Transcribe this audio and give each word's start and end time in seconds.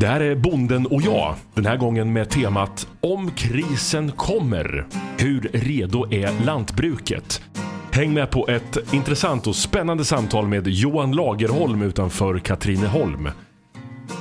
Det 0.00 0.06
här 0.06 0.20
är 0.20 0.34
Bonden 0.34 0.86
och 0.86 1.02
jag. 1.02 1.34
Den 1.54 1.66
här 1.66 1.76
gången 1.76 2.12
med 2.12 2.30
temat 2.30 2.88
Om 3.00 3.30
krisen 3.30 4.12
kommer. 4.12 4.86
Hur 5.18 5.50
redo 5.52 6.12
är 6.12 6.44
lantbruket? 6.44 7.42
Häng 7.90 8.14
med 8.14 8.30
på 8.30 8.48
ett 8.48 8.94
intressant 8.94 9.46
och 9.46 9.56
spännande 9.56 10.04
samtal 10.04 10.48
med 10.48 10.68
Johan 10.68 11.12
Lagerholm 11.12 11.82
utanför 11.82 12.38
Katrineholm. 12.38 13.28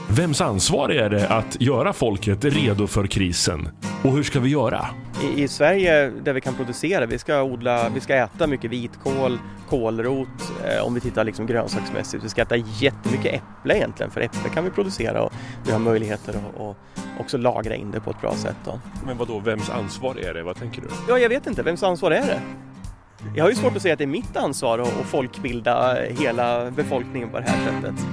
Vems 0.10 0.42
ansvar 0.42 0.90
är 0.90 1.10
det 1.10 1.28
att 1.28 1.62
göra 1.62 1.94
folket 1.94 2.46
redo 2.46 2.88
för 2.88 3.08
krisen? 3.08 3.70
Och 4.04 4.12
hur 4.12 4.24
ska 4.24 4.40
vi 4.40 4.50
göra? 4.50 4.86
I, 5.24 5.44
I, 5.44 5.48
Sverige 5.48 6.10
där 6.10 6.34
vi 6.34 6.42
kan 6.42 6.54
producera, 6.56 7.06
vi 7.06 7.20
ska 7.20 7.44
odla, 7.44 7.90
vi 7.90 8.00
ska 8.00 8.16
äta 8.16 8.48
mycket 8.48 8.72
vitkål, 8.72 9.40
kålrot 9.70 10.28
eh, 10.66 10.86
om 10.86 10.94
vi 10.94 11.00
tittar 11.00 11.24
liksom 11.24 11.48
grönsaksmässigt. 11.48 12.24
Vi 12.24 12.30
ska 12.30 12.42
äta 12.42 12.56
jättemycket 12.56 13.34
äpple 13.34 13.76
egentligen 13.78 14.12
för 14.12 14.22
äpple 14.22 14.50
kan 14.54 14.64
vi 14.64 14.70
producera 14.70 15.22
och 15.22 15.34
vi 15.66 15.72
har 15.72 15.80
möjligheter 15.80 16.34
att 16.34 16.60
och 16.62 16.78
också 17.20 17.38
lagra 17.38 17.76
in 17.76 17.92
det 17.92 18.00
på 18.00 18.12
ett 18.12 18.22
bra 18.22 18.36
sätt. 18.36 18.56
Då. 18.66 18.80
Men 19.06 19.18
vad 19.18 19.28
då, 19.28 19.40
vems 19.40 19.70
ansvar 19.70 20.16
är 20.16 20.34
det? 20.34 20.44
Vad 20.44 20.56
tänker 20.56 20.82
du? 20.82 20.88
Ja, 21.08 21.20
jag 21.20 21.30
vet 21.30 21.48
inte. 21.48 21.64
Vems 21.64 21.84
ansvar 21.84 22.12
är 22.12 22.26
det? 22.26 22.42
Jag 23.36 23.44
har 23.44 23.50
ju 23.50 23.56
svårt 23.56 23.76
att 23.76 23.82
säga 23.82 23.94
att 23.94 23.98
det 23.98 24.06
är 24.06 24.08
mitt 24.08 24.38
ansvar 24.38 24.80
att 24.80 25.06
folkbilda 25.06 25.98
hela 26.20 26.72
befolkningen 26.72 27.30
på 27.30 27.40
det 27.40 27.50
här 27.50 27.72
sättet. 27.72 28.06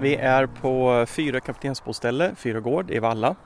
Vi 0.00 0.16
är 0.16 0.46
på 0.46 1.04
Fyra 1.08 1.40
kaptensboställe, 1.40 2.34
Fyra 2.36 2.60
gård 2.60 2.90
i 2.90 2.98
Valla. 2.98 3.36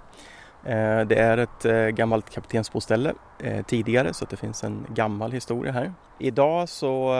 Eh, 0.64 1.00
det 1.00 1.14
är 1.14 1.38
ett 1.38 1.64
eh, 1.64 1.86
gammalt 1.86 2.30
kaptensboställe 2.30 3.14
eh, 3.38 3.64
tidigare 3.64 4.14
så 4.14 4.24
det 4.24 4.36
finns 4.36 4.64
en 4.64 4.86
gammal 4.88 5.32
historia 5.32 5.72
här. 5.72 5.92
Idag 6.18 6.68
så 6.68 7.14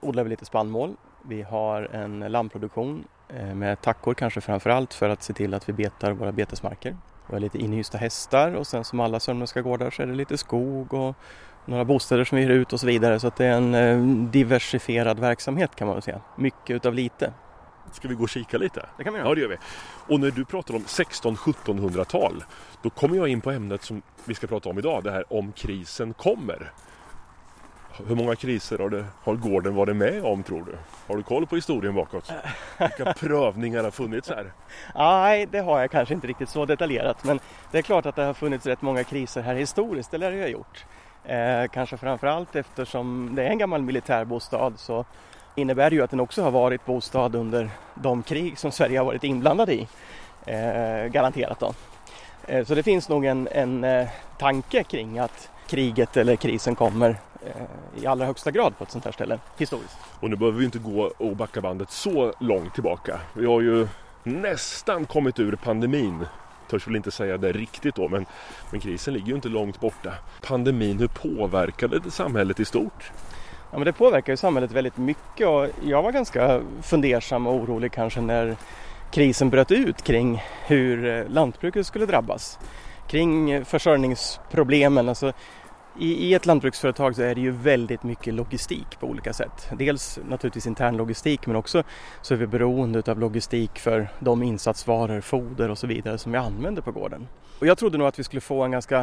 odlar 0.00 0.24
vi 0.24 0.30
lite 0.30 0.44
spannmål. 0.44 0.96
Vi 1.28 1.42
har 1.42 1.82
en 1.82 2.20
lammproduktion 2.20 3.04
med 3.54 3.80
tackor 3.80 4.14
kanske 4.14 4.40
framför 4.40 4.70
allt 4.70 4.94
för 4.94 5.08
att 5.08 5.22
se 5.22 5.32
till 5.32 5.54
att 5.54 5.68
vi 5.68 5.72
betar 5.72 6.12
våra 6.12 6.32
betesmarker. 6.32 6.96
Vi 7.26 7.32
har 7.34 7.40
lite 7.40 7.58
inhysta 7.58 7.98
hästar 7.98 8.54
och 8.54 8.66
sen 8.66 8.84
som 8.84 9.00
alla 9.00 9.20
sörmländska 9.20 9.62
gårdar 9.62 9.90
så 9.90 10.02
är 10.02 10.06
det 10.06 10.14
lite 10.14 10.38
skog 10.38 10.94
och 10.94 11.16
några 11.64 11.84
bostäder 11.84 12.24
som 12.24 12.38
vi 12.38 12.44
hyr 12.44 12.50
ut 12.50 12.72
och 12.72 12.80
så 12.80 12.86
vidare 12.86 13.20
så 13.20 13.28
att 13.28 13.36
det 13.36 13.46
är 13.46 13.52
en 13.56 14.30
diversifierad 14.30 15.18
verksamhet 15.18 15.76
kan 15.76 15.86
man 15.86 15.96
väl 15.96 16.02
säga. 16.02 16.20
Mycket 16.36 16.70
utav 16.70 16.94
lite. 16.94 17.32
Ska 17.96 18.08
vi 18.08 18.14
gå 18.14 18.22
och 18.22 18.28
kika 18.28 18.58
lite? 18.58 18.86
Det 18.96 19.04
kan 19.04 19.12
vi 19.12 19.18
göra. 19.18 19.28
Ja, 19.28 19.34
det 19.34 19.40
gör 19.40 19.48
vi. 19.48 19.56
Och 20.14 20.20
när 20.20 20.30
du 20.30 20.44
pratar 20.44 20.74
om 20.74 20.82
16-1700-tal, 20.82 22.44
då 22.82 22.90
kommer 22.90 23.16
jag 23.16 23.28
in 23.28 23.40
på 23.40 23.50
ämnet 23.50 23.82
som 23.82 24.02
vi 24.24 24.34
ska 24.34 24.46
prata 24.46 24.68
om 24.68 24.78
idag, 24.78 25.04
det 25.04 25.10
här 25.10 25.32
om 25.32 25.52
krisen 25.52 26.14
kommer. 26.14 26.72
Hur 28.06 28.14
många 28.14 28.36
kriser 28.36 28.78
har, 28.78 28.90
det, 28.90 29.04
har 29.22 29.34
gården 29.34 29.74
varit 29.74 29.96
med 29.96 30.24
om 30.24 30.42
tror 30.42 30.64
du? 30.64 30.76
Har 31.06 31.16
du 31.16 31.22
koll 31.22 31.46
på 31.46 31.54
historien 31.54 31.94
bakåt? 31.94 32.32
Vilka 32.78 33.12
prövningar 33.18 33.84
har 33.84 33.90
funnits 33.90 34.28
här? 34.28 34.52
Nej, 34.94 35.46
det 35.50 35.60
har 35.60 35.80
jag 35.80 35.90
kanske 35.90 36.14
inte 36.14 36.26
riktigt 36.26 36.48
så 36.48 36.64
detaljerat 36.64 37.24
men 37.24 37.40
det 37.72 37.78
är 37.78 37.82
klart 37.82 38.06
att 38.06 38.16
det 38.16 38.24
har 38.24 38.34
funnits 38.34 38.66
rätt 38.66 38.82
många 38.82 39.04
kriser 39.04 39.42
här 39.42 39.54
historiskt, 39.54 40.10
det 40.10 40.18
lär 40.18 40.30
det 40.30 40.40
ha 40.40 40.48
gjort. 40.48 40.84
Eh, 41.24 41.68
kanske 41.72 41.96
framförallt 41.96 42.56
eftersom 42.56 43.34
det 43.34 43.42
är 43.42 43.50
en 43.50 43.58
gammal 43.58 43.82
militärbostad 43.82 44.72
så 44.76 45.04
innebär 45.56 45.90
ju 45.90 46.02
att 46.02 46.10
den 46.10 46.20
också 46.20 46.42
har 46.42 46.50
varit 46.50 46.86
bostad 46.86 47.34
under 47.34 47.70
de 47.94 48.22
krig 48.22 48.58
som 48.58 48.72
Sverige 48.72 48.98
har 48.98 49.04
varit 49.04 49.24
inblandad 49.24 49.70
i. 49.70 49.88
Eh, 50.46 51.06
garanterat 51.06 51.60
då. 51.60 51.74
Eh, 52.46 52.64
så 52.64 52.74
det 52.74 52.82
finns 52.82 53.08
nog 53.08 53.24
en, 53.24 53.48
en 53.52 53.84
eh, 53.84 54.08
tanke 54.38 54.82
kring 54.82 55.18
att 55.18 55.50
kriget 55.66 56.16
eller 56.16 56.36
krisen 56.36 56.74
kommer 56.74 57.10
eh, 57.46 58.02
i 58.02 58.06
allra 58.06 58.26
högsta 58.26 58.50
grad 58.50 58.78
på 58.78 58.84
ett 58.84 58.90
sånt 58.90 59.04
här 59.04 59.12
ställe 59.12 59.38
historiskt. 59.58 59.96
Och 60.20 60.30
nu 60.30 60.36
behöver 60.36 60.58
vi 60.58 60.64
inte 60.64 60.78
gå 60.78 61.12
och 61.18 61.36
backa 61.36 61.60
bandet 61.60 61.90
så 61.90 62.32
långt 62.40 62.74
tillbaka. 62.74 63.20
Vi 63.32 63.46
har 63.46 63.60
ju 63.60 63.88
nästan 64.22 65.04
kommit 65.04 65.38
ur 65.38 65.56
pandemin 65.56 66.26
törs 66.68 66.86
väl 66.86 66.96
inte 66.96 67.10
säga 67.10 67.36
det 67.36 67.52
riktigt 67.52 67.94
då 67.94 68.08
men, 68.08 68.26
men 68.70 68.80
krisen 68.80 69.14
ligger 69.14 69.26
ju 69.26 69.34
inte 69.34 69.48
långt 69.48 69.80
borta. 69.80 70.12
Pandemin, 70.42 70.98
hur 70.98 71.08
påverkade 71.08 71.98
det 71.98 72.10
samhället 72.10 72.60
i 72.60 72.64
stort? 72.64 73.12
Ja, 73.70 73.78
men 73.78 73.84
det 73.84 73.92
påverkar 73.92 74.32
ju 74.32 74.36
samhället 74.36 74.72
väldigt 74.72 74.96
mycket 74.96 75.46
och 75.46 75.68
jag 75.84 76.02
var 76.02 76.12
ganska 76.12 76.60
fundersam 76.82 77.46
och 77.46 77.54
orolig 77.54 77.92
kanske 77.92 78.20
när 78.20 78.56
krisen 79.10 79.50
bröt 79.50 79.70
ut 79.70 80.02
kring 80.02 80.42
hur 80.66 81.06
eh, 81.06 81.28
lantbruket 81.28 81.86
skulle 81.86 82.06
drabbas. 82.06 82.58
Kring 83.08 83.50
eh, 83.50 83.64
försörjningsproblemen. 83.64 85.08
Alltså, 85.08 85.32
i, 85.98 86.34
ett 86.34 86.46
lantbruksföretag 86.46 87.16
så 87.16 87.22
är 87.22 87.34
det 87.34 87.40
ju 87.40 87.50
väldigt 87.50 88.02
mycket 88.02 88.34
logistik 88.34 89.00
på 89.00 89.06
olika 89.06 89.32
sätt. 89.32 89.70
Dels 89.78 90.18
naturligtvis 90.28 90.66
intern 90.66 90.96
logistik 90.96 91.46
men 91.46 91.56
också 91.56 91.82
så 92.22 92.34
är 92.34 92.38
vi 92.38 92.46
beroende 92.46 93.02
av 93.06 93.18
logistik 93.18 93.78
för 93.78 94.08
de 94.18 94.42
insatsvaror, 94.42 95.20
foder 95.20 95.70
och 95.70 95.78
så 95.78 95.86
vidare 95.86 96.18
som 96.18 96.32
vi 96.32 96.38
använder 96.38 96.82
på 96.82 96.92
gården. 96.92 97.28
Och 97.58 97.66
jag 97.66 97.78
trodde 97.78 97.98
nog 97.98 98.06
att 98.06 98.18
vi 98.18 98.24
skulle 98.24 98.40
få 98.40 98.62
en 98.62 98.70
ganska 98.70 99.00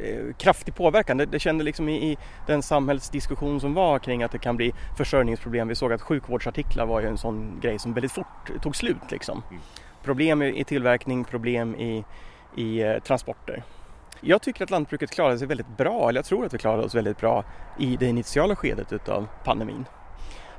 eh, 0.00 0.34
kraftig 0.38 0.74
påverkan. 0.74 1.16
Det, 1.16 1.26
det 1.26 1.38
kände 1.38 1.64
liksom 1.64 1.88
i, 1.88 2.12
i, 2.12 2.18
den 2.46 2.62
samhällsdiskussion 2.62 3.60
som 3.60 3.74
var 3.74 3.98
kring 3.98 4.22
att 4.22 4.32
det 4.32 4.38
kan 4.38 4.56
bli 4.56 4.72
försörjningsproblem. 4.96 5.68
Vi 5.68 5.74
såg 5.74 5.92
att 5.92 6.02
sjukvårdsartiklar 6.02 6.86
var 6.86 7.00
ju 7.00 7.06
en 7.06 7.18
sån 7.18 7.60
grej 7.60 7.78
som 7.78 7.94
väldigt 7.94 8.12
fort 8.12 8.62
tog 8.62 8.76
slut. 8.76 9.10
Liksom. 9.10 9.42
Mm. 9.50 9.62
Problem 10.02 10.42
i, 10.42 10.60
i, 10.60 10.64
tillverkning, 10.64 11.24
problem 11.24 11.74
i, 11.76 12.04
i 12.56 12.82
eh, 12.82 12.98
transporter. 12.98 13.62
Jag 14.20 14.42
tycker 14.42 14.64
att 14.64 14.70
lantbruket 14.70 15.10
klarade 15.10 15.38
sig 15.38 15.46
väldigt 15.46 15.76
bra, 15.76 16.08
eller 16.08 16.18
jag 16.18 16.24
tror 16.24 16.46
att 16.46 16.54
vi 16.54 16.58
klarade 16.58 16.82
oss 16.82 16.94
väldigt 16.94 17.18
bra 17.18 17.44
i 17.78 17.96
det 17.96 18.06
initiala 18.06 18.56
skedet 18.56 18.92
utav 18.92 19.26
pandemin. 19.44 19.84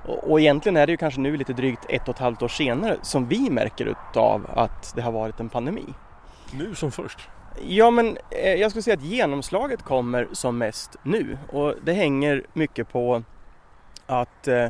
Och, 0.06 0.32
och 0.32 0.40
egentligen 0.40 0.78
är 0.78 0.86
det 0.88 0.92
ju 0.92 0.98
kanske 0.98 1.20
nu 1.20 1.38
lite 1.38 1.54
drygt 1.54 1.86
ett 1.90 2.08
och 2.08 2.16
ett 2.16 2.20
halvt 2.20 2.42
år 2.42 2.48
senare 2.48 2.98
som 3.02 3.28
vi 3.28 3.50
märker 3.50 3.86
utav 3.86 4.50
att 4.56 4.96
det 4.96 5.02
har 5.02 5.12
varit 5.12 5.40
en 5.40 5.50
pandemi. 5.50 5.86
Nu 6.52 6.76
som 6.76 6.92
först? 6.92 7.20
Ja, 7.62 7.92
men 7.92 8.18
eh, 8.30 8.54
jag 8.54 8.72
skulle 8.72 8.84
säga 8.84 8.94
att 8.94 9.04
genomslaget 9.04 9.84
kommer 9.84 10.28
som 10.32 10.58
mest 10.58 10.96
nu 11.04 11.38
och 11.52 11.76
det 11.84 11.94
hänger 11.94 12.44
mycket 12.54 12.90
på 12.92 13.24
att 14.06 14.48
eh, 14.48 14.64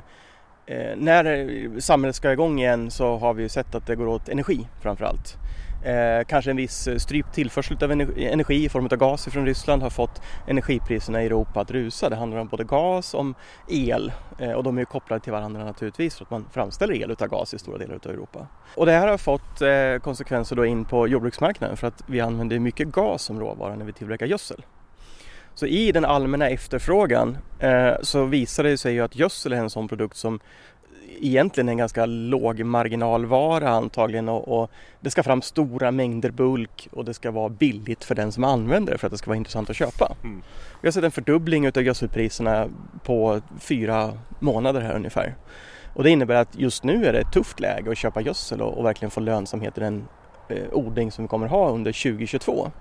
eh 0.65 0.97
när 0.97 1.79
samhället 1.79 2.15
ska 2.15 2.31
igång 2.31 2.59
igen 2.59 2.91
så 2.91 3.17
har 3.17 3.33
vi 3.33 3.49
sett 3.49 3.75
att 3.75 3.87
det 3.87 3.95
går 3.95 4.07
åt 4.07 4.29
energi 4.29 4.67
framför 4.81 5.05
allt. 5.05 5.37
Eh, 5.83 6.23
kanske 6.27 6.51
en 6.51 6.57
viss 6.57 6.87
eh, 6.87 6.97
strypt 6.97 7.33
tillförsel 7.33 7.77
av 7.83 7.91
energi 7.91 8.65
i 8.65 8.69
form 8.69 8.85
av 8.85 8.97
gas 8.97 9.25
från 9.25 9.45
Ryssland 9.45 9.81
har 9.81 9.89
fått 9.89 10.21
energipriserna 10.47 11.23
i 11.23 11.25
Europa 11.25 11.61
att 11.61 11.71
rusa. 11.71 12.09
Det 12.09 12.15
handlar 12.15 12.39
om 12.39 12.47
både 12.47 12.63
gas 12.63 13.13
och 13.13 13.25
el 13.69 14.11
eh, 14.39 14.51
och 14.51 14.63
de 14.63 14.77
är 14.77 14.85
kopplade 14.85 15.23
till 15.23 15.31
varandra 15.31 15.65
naturligtvis 15.65 16.15
för 16.15 16.25
att 16.25 16.31
man 16.31 16.45
framställer 16.51 16.93
el 16.93 17.11
utav 17.11 17.27
gas 17.27 17.53
i 17.53 17.59
stora 17.59 17.77
delar 17.77 17.99
av 18.05 18.11
Europa. 18.11 18.47
Och 18.75 18.85
det 18.85 18.91
här 18.91 19.07
har 19.07 19.17
fått 19.17 19.61
eh, 19.61 20.03
konsekvenser 20.03 20.55
då 20.55 20.65
in 20.65 20.85
på 20.85 21.07
jordbruksmarknaden 21.07 21.77
för 21.77 21.87
att 21.87 22.03
vi 22.05 22.21
använder 22.21 22.59
mycket 22.59 22.87
gas 22.87 23.23
som 23.23 23.39
råvara 23.39 23.75
när 23.75 23.85
vi 23.85 23.93
tillverkar 23.93 24.25
gödsel. 24.25 24.65
Så 25.53 25.65
i 25.65 25.91
den 25.91 26.05
allmänna 26.05 26.49
efterfrågan 26.49 27.37
eh, 27.59 27.93
så 28.01 28.25
visar 28.25 28.63
det 28.63 28.77
sig 28.77 28.93
ju 28.93 29.01
att 29.01 29.15
gödsel 29.15 29.53
är 29.53 29.57
en 29.57 29.69
sån 29.69 29.87
produkt 29.87 30.17
som 30.17 30.39
egentligen 31.21 31.69
en 31.69 31.77
ganska 31.77 32.05
låg 32.05 32.63
marginalvara 32.63 33.69
antagligen 33.69 34.29
och, 34.29 34.61
och, 34.61 34.71
det 34.99 35.11
ska 35.11 35.23
fram 35.23 35.41
stora 35.41 35.91
mängder 35.91 36.31
bulk 36.31 36.87
och 36.91 37.05
det 37.05 37.13
ska 37.13 37.31
vara 37.31 37.49
billigt 37.49 38.03
för 38.03 38.15
den 38.15 38.31
som 38.31 38.43
använder 38.43 38.91
det 38.91 38.97
för 38.97 39.07
att 39.07 39.11
det 39.11 39.17
ska 39.17 39.29
vara 39.29 39.37
intressant 39.37 39.69
att 39.69 39.75
köpa. 39.75 40.15
Mm. 40.23 40.41
Vi 40.81 40.87
har 40.87 40.91
sett 40.91 41.03
en 41.03 41.11
fördubbling 41.11 41.67
av 41.67 41.81
gödselpriserna 41.81 42.67
på 43.03 43.41
fyra 43.59 44.13
månader 44.39 44.81
här 44.81 44.95
ungefär. 44.95 45.35
Och 45.93 46.03
det 46.03 46.09
innebär 46.09 46.35
att 46.35 46.59
just 46.59 46.83
nu 46.83 47.05
är 47.05 47.13
det 47.13 47.19
ett 47.19 47.33
tufft 47.33 47.59
läge 47.59 47.91
att 47.91 47.97
köpa 47.97 48.21
gödsel 48.21 48.61
och, 48.61 48.77
och 48.77 48.85
verkligen 48.85 49.11
få 49.11 49.19
lönsamhet 49.19 49.77
i 49.77 49.81
den 49.81 50.07
eh, 50.49 50.63
odling 50.71 51.11
som 51.11 51.23
vi 51.23 51.27
kommer 51.27 51.47
ha 51.47 51.69
under 51.69 51.91
2022. 51.91 52.71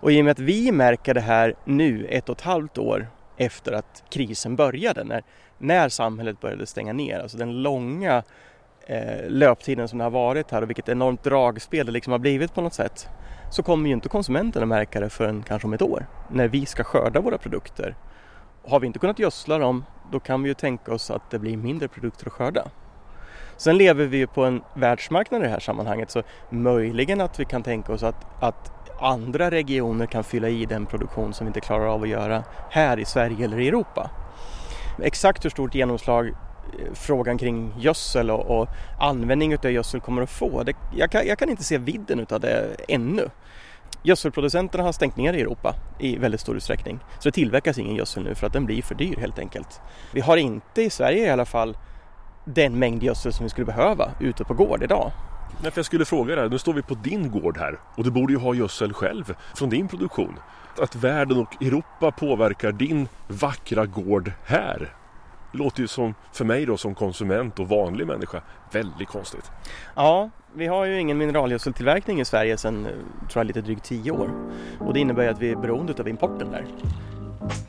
Och 0.00 0.12
i 0.12 0.20
och 0.20 0.24
med 0.24 0.32
att 0.32 0.38
vi 0.38 0.72
märker 0.72 1.14
det 1.14 1.20
här 1.20 1.54
nu 1.64 2.06
ett 2.06 2.28
och 2.28 2.36
ett 2.36 2.44
halvt 2.44 2.78
år 2.78 3.08
efter 3.44 3.72
att 3.72 4.02
krisen 4.10 4.56
började, 4.56 5.04
när 5.04 5.22
när 5.58 5.88
samhället 5.88 6.40
började 6.40 6.66
stänga 6.66 6.92
ner. 6.92 7.20
Alltså 7.20 7.38
den 7.38 7.62
långa 7.62 8.22
eh, 8.86 9.28
löptiden 9.28 9.88
som 9.88 9.98
det 9.98 10.04
har 10.04 10.10
varit 10.10 10.50
här 10.50 10.62
och 10.62 10.70
vilket 10.70 10.88
enormt 10.88 11.24
dragspel 11.24 11.86
det 11.86 11.92
liksom 11.92 12.10
har 12.10 12.18
blivit 12.18 12.54
på 12.54 12.60
något 12.60 12.74
sätt. 12.74 13.08
Så 13.50 13.62
kommer 13.62 13.88
ju 13.88 13.94
inte 13.94 14.08
konsumenterna 14.08 14.66
märka 14.66 15.00
det 15.00 15.10
förrän 15.10 15.42
kanske 15.42 15.68
om 15.68 15.72
ett 15.72 15.82
år 15.82 16.06
när 16.30 16.48
vi 16.48 16.66
ska 16.66 16.84
skörda 16.84 17.20
våra 17.20 17.38
produkter. 17.38 17.96
Har 18.64 18.80
vi 18.80 18.86
inte 18.86 18.98
kunnat 18.98 19.18
gödsla 19.18 19.58
dem 19.58 19.84
då 20.12 20.20
kan 20.20 20.42
vi 20.42 20.48
ju 20.48 20.54
tänka 20.54 20.94
oss 20.94 21.10
att 21.10 21.30
det 21.30 21.38
blir 21.38 21.56
mindre 21.56 21.88
produkter 21.88 22.26
att 22.26 22.32
skörda. 22.32 22.70
Sen 23.56 23.78
lever 23.78 24.06
vi 24.06 24.16
ju 24.16 24.26
på 24.26 24.44
en 24.44 24.62
världsmarknad 24.74 25.40
i 25.40 25.44
det 25.44 25.50
här 25.50 25.60
sammanhanget 25.60 26.10
så 26.10 26.22
möjligen 26.50 27.20
att 27.20 27.40
vi 27.40 27.44
kan 27.44 27.62
tänka 27.62 27.92
oss 27.92 28.02
att, 28.02 28.26
att 28.40 28.72
andra 29.00 29.50
regioner 29.50 30.06
kan 30.06 30.24
fylla 30.24 30.48
i 30.48 30.66
den 30.66 30.86
produktion 30.86 31.34
som 31.34 31.46
vi 31.46 31.48
inte 31.48 31.60
klarar 31.60 31.86
av 31.86 32.02
att 32.02 32.08
göra 32.08 32.44
här 32.70 32.98
i 32.98 33.04
Sverige 33.04 33.44
eller 33.44 33.60
i 33.60 33.68
Europa. 33.68 34.10
Exakt 35.02 35.44
hur 35.44 35.50
stort 35.50 35.74
genomslag 35.74 36.28
eh, 36.28 36.34
frågan 36.94 37.38
kring 37.38 37.74
gödsel 37.78 38.30
och, 38.30 38.60
och 38.60 38.68
användning 39.00 39.56
av 39.56 39.70
gödsel 39.70 40.00
kommer 40.00 40.22
att 40.22 40.30
få, 40.30 40.62
det, 40.62 40.76
jag, 40.96 41.10
kan, 41.10 41.26
jag 41.26 41.38
kan 41.38 41.50
inte 41.50 41.64
se 41.64 41.78
vidden 41.78 42.20
utav 42.20 42.40
det 42.40 42.76
ännu. 42.88 43.30
Gödselproducenterna 44.02 44.84
har 44.84 44.92
stängt 44.92 45.16
ner 45.16 45.32
i 45.32 45.40
Europa 45.40 45.74
i 45.98 46.16
väldigt 46.16 46.40
stor 46.40 46.56
utsträckning. 46.56 46.98
Så 47.18 47.28
det 47.28 47.32
tillverkas 47.32 47.78
ingen 47.78 47.96
gödsel 47.96 48.22
nu 48.22 48.34
för 48.34 48.46
att 48.46 48.52
den 48.52 48.66
blir 48.66 48.82
för 48.82 48.94
dyr 48.94 49.16
helt 49.16 49.38
enkelt. 49.38 49.80
Vi 50.12 50.20
har 50.20 50.36
inte 50.36 50.82
i 50.82 50.90
Sverige 50.90 51.26
i 51.26 51.30
alla 51.30 51.44
fall 51.44 51.76
den 52.44 52.78
mängd 52.78 53.02
gödsel 53.02 53.32
som 53.32 53.44
vi 53.44 53.50
skulle 53.50 53.64
behöva 53.64 54.10
ute 54.20 54.44
på 54.44 54.54
gård 54.54 54.82
idag. 54.82 55.10
Nej, 55.62 55.70
för 55.70 55.78
jag 55.78 55.86
skulle 55.86 56.04
fråga 56.04 56.36
dig, 56.36 56.50
nu 56.50 56.58
står 56.58 56.72
vi 56.72 56.82
på 56.82 56.94
din 56.94 57.30
gård 57.30 57.58
här 57.58 57.78
och 57.94 58.04
du 58.04 58.10
borde 58.10 58.32
ju 58.32 58.38
ha 58.38 58.54
gödsel 58.54 58.92
själv 58.92 59.34
från 59.54 59.70
din 59.70 59.88
produktion. 59.88 60.38
Att 60.78 60.94
världen 60.94 61.38
och 61.38 61.62
Europa 61.62 62.10
påverkar 62.10 62.72
din 62.72 63.08
vackra 63.28 63.86
gård 63.86 64.32
här 64.44 64.94
låter 65.52 65.80
ju 65.80 65.88
som, 65.88 66.14
för 66.32 66.44
mig 66.44 66.66
då 66.66 66.76
som 66.76 66.94
konsument 66.94 67.58
och 67.58 67.68
vanlig 67.68 68.06
människa, 68.06 68.42
väldigt 68.72 69.08
konstigt. 69.08 69.50
Ja, 69.94 70.30
vi 70.54 70.66
har 70.66 70.84
ju 70.84 71.00
ingen 71.00 71.18
mineralgödseltillverkning 71.18 72.20
i 72.20 72.24
Sverige 72.24 72.56
sedan, 72.56 72.84
tror 73.30 73.40
jag, 73.40 73.46
lite 73.46 73.60
drygt 73.60 73.84
tio 73.84 74.10
år. 74.10 74.30
Och 74.80 74.94
det 74.94 75.00
innebär 75.00 75.28
att 75.28 75.38
vi 75.38 75.50
är 75.50 75.56
beroende 75.56 75.94
av 75.98 76.08
importen 76.08 76.50
där. 76.50 76.66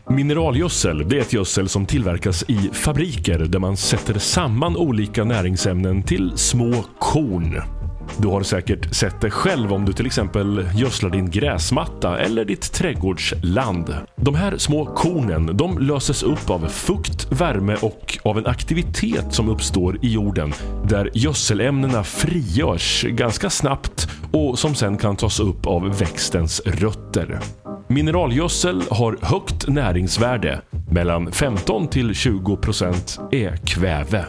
Mineralgödsel 0.09 1.09
det 1.09 1.17
är 1.17 1.21
ett 1.21 1.33
gödsel 1.33 1.69
som 1.69 1.85
tillverkas 1.85 2.43
i 2.47 2.69
fabriker 2.73 3.39
där 3.39 3.59
man 3.59 3.77
sätter 3.77 4.19
samman 4.19 4.77
olika 4.77 5.23
näringsämnen 5.23 6.03
till 6.03 6.31
små 6.35 6.85
korn. 6.99 7.82
Du 8.17 8.27
har 8.27 8.43
säkert 8.43 8.95
sett 8.95 9.21
det 9.21 9.31
själv 9.31 9.73
om 9.73 9.85
du 9.85 9.93
till 9.93 10.05
exempel 10.05 10.67
gödslar 10.75 11.09
din 11.09 11.29
gräsmatta 11.29 12.19
eller 12.19 12.45
ditt 12.45 12.71
trädgårdsland. 12.73 13.95
De 14.15 14.35
här 14.35 14.57
små 14.57 14.85
kornen 14.85 15.57
de 15.57 15.79
löses 15.79 16.23
upp 16.23 16.49
av 16.49 16.67
fukt, 16.67 17.31
värme 17.31 17.75
och 17.81 18.19
av 18.23 18.37
en 18.37 18.45
aktivitet 18.45 19.33
som 19.33 19.49
uppstår 19.49 20.05
i 20.05 20.13
jorden 20.13 20.53
där 20.85 21.09
gödselämnena 21.13 22.03
frigörs 22.03 23.03
ganska 23.03 23.49
snabbt 23.49 24.09
och 24.31 24.59
som 24.59 24.75
sen 24.75 24.97
kan 24.97 25.15
tas 25.15 25.39
upp 25.39 25.67
av 25.67 25.97
växtens 25.99 26.61
rötter. 26.65 27.39
Mineralgödsel 27.87 28.81
har 28.89 29.17
högt 29.21 29.67
näringsvärde. 29.67 30.61
Mellan 30.91 31.31
15 31.31 31.87
till 31.87 32.13
20 32.15 32.57
procent 32.57 33.19
är 33.31 33.57
kväve. 33.57 34.25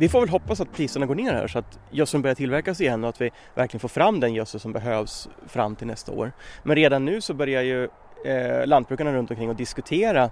Vi 0.00 0.08
får 0.08 0.20
väl 0.20 0.28
hoppas 0.28 0.60
att 0.60 0.72
priserna 0.72 1.06
går 1.06 1.14
ner 1.14 1.32
här 1.32 1.48
så 1.48 1.58
att 1.58 1.78
gödseln 1.90 2.22
börjar 2.22 2.34
tillverkas 2.34 2.80
igen 2.80 3.04
och 3.04 3.08
att 3.10 3.20
vi 3.20 3.30
verkligen 3.54 3.80
får 3.80 3.88
fram 3.88 4.20
den 4.20 4.34
gödsel 4.34 4.60
som 4.60 4.72
behövs 4.72 5.28
fram 5.46 5.76
till 5.76 5.86
nästa 5.86 6.12
år. 6.12 6.32
Men 6.62 6.76
redan 6.76 7.04
nu 7.04 7.20
så 7.20 7.34
börjar 7.34 7.62
ju 7.62 7.84
eh, 8.24 8.66
lantbrukarna 8.66 9.12
runt 9.12 9.30
omkring 9.30 9.50
att 9.50 9.58
diskutera 9.58 10.30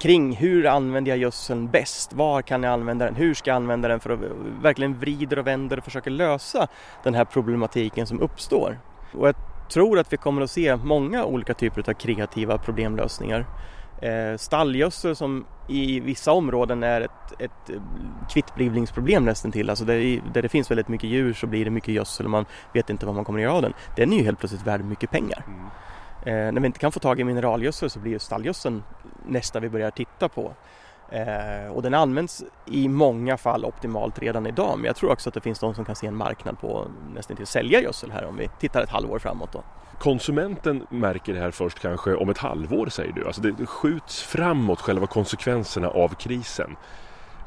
kring 0.00 0.36
hur 0.36 0.66
använder 0.66 1.10
jag 1.10 1.18
gödseln 1.18 1.70
bäst? 1.70 2.12
Var 2.12 2.42
kan 2.42 2.62
jag 2.62 2.72
använda 2.72 3.04
den? 3.04 3.14
Hur 3.14 3.34
ska 3.34 3.50
jag 3.50 3.56
använda 3.56 3.88
den 3.88 4.00
för 4.00 4.10
att 4.10 4.20
verkligen 4.62 4.98
vrider 4.98 5.38
och 5.38 5.46
vänder 5.46 5.78
och 5.78 5.84
försöka 5.84 6.10
lösa 6.10 6.68
den 7.02 7.14
här 7.14 7.24
problematiken 7.24 8.06
som 8.06 8.20
uppstår? 8.20 8.78
Och 9.12 9.28
jag 9.28 9.34
tror 9.72 9.98
att 9.98 10.12
vi 10.12 10.16
kommer 10.16 10.42
att 10.42 10.50
se 10.50 10.76
många 10.76 11.24
olika 11.24 11.54
typer 11.54 11.90
av 11.90 11.94
kreativa 11.94 12.58
problemlösningar. 12.58 13.46
Eh, 14.04 14.36
stallgödsel 14.36 15.16
som 15.16 15.44
i 15.68 16.00
vissa 16.00 16.32
områden 16.32 16.82
är 16.82 17.00
ett, 17.00 17.40
ett 17.40 17.70
eh, 17.70 17.82
kvittblivningsproblem 18.30 19.24
nästan 19.24 19.52
till. 19.52 19.70
Alltså 19.70 19.84
där, 19.84 20.22
där, 20.32 20.42
det 20.42 20.48
finns 20.48 20.70
väldigt 20.70 20.88
mycket 20.88 21.10
djur 21.10 21.32
så 21.32 21.46
blir 21.46 21.64
det 21.64 21.70
mycket 21.70 21.94
gödsel 21.94 22.26
och 22.26 22.30
man 22.30 22.46
vet 22.72 22.90
inte 22.90 23.06
vad 23.06 23.14
man 23.14 23.24
kommer 23.24 23.38
att 23.38 23.42
göra 23.42 23.52
av 23.52 23.62
den. 23.62 23.72
Den 23.96 24.12
är 24.12 24.16
ju 24.16 24.24
helt 24.24 24.38
plötsligt 24.38 24.66
värd 24.66 24.84
mycket 24.84 25.10
pengar. 25.10 25.44
Mm. 25.46 25.66
Eh, 26.24 26.52
när 26.52 26.60
vi 26.60 26.66
inte 26.66 26.78
kan 26.78 26.92
få 26.92 27.00
tag 27.00 27.20
i 27.20 27.24
mineralgödsel 27.24 27.90
så 27.90 27.98
blir 27.98 28.12
ju 28.12 28.18
stallgödseln 28.18 28.82
nästa 29.26 29.60
vi 29.60 29.68
börjar 29.68 29.90
titta 29.90 30.28
på. 30.28 30.52
Eh, 31.10 31.72
och 31.72 31.82
den 31.82 31.94
används 31.94 32.44
i 32.66 32.88
många 32.88 33.36
fall 33.36 33.64
optimalt 33.64 34.18
redan 34.18 34.46
idag 34.46 34.78
men 34.78 34.84
jag 34.84 34.96
tror 34.96 35.12
också 35.12 35.28
att 35.28 35.34
det 35.34 35.40
finns 35.40 35.58
de 35.58 35.74
som 35.74 35.84
kan 35.84 35.96
se 35.96 36.06
en 36.06 36.16
marknad 36.16 36.60
på 36.60 36.86
nästan 37.14 37.36
till 37.36 37.42
att 37.42 37.48
sälja 37.48 37.80
gödsel 37.80 38.10
här 38.10 38.24
om 38.24 38.36
vi 38.36 38.48
tittar 38.60 38.82
ett 38.82 38.90
halvår 38.90 39.18
framåt. 39.18 39.52
Då. 39.52 39.62
Konsumenten 39.98 40.86
märker 40.90 41.34
det 41.34 41.40
här 41.40 41.50
först 41.50 41.80
kanske 41.80 42.14
om 42.14 42.30
ett 42.30 42.38
halvår 42.38 42.86
säger 42.86 43.12
du. 43.12 43.26
Alltså 43.26 43.42
det 43.42 43.66
skjuts 43.66 44.22
framåt 44.22 44.80
själva 44.80 45.06
konsekvenserna 45.06 45.88
av 45.88 46.08
krisen. 46.08 46.76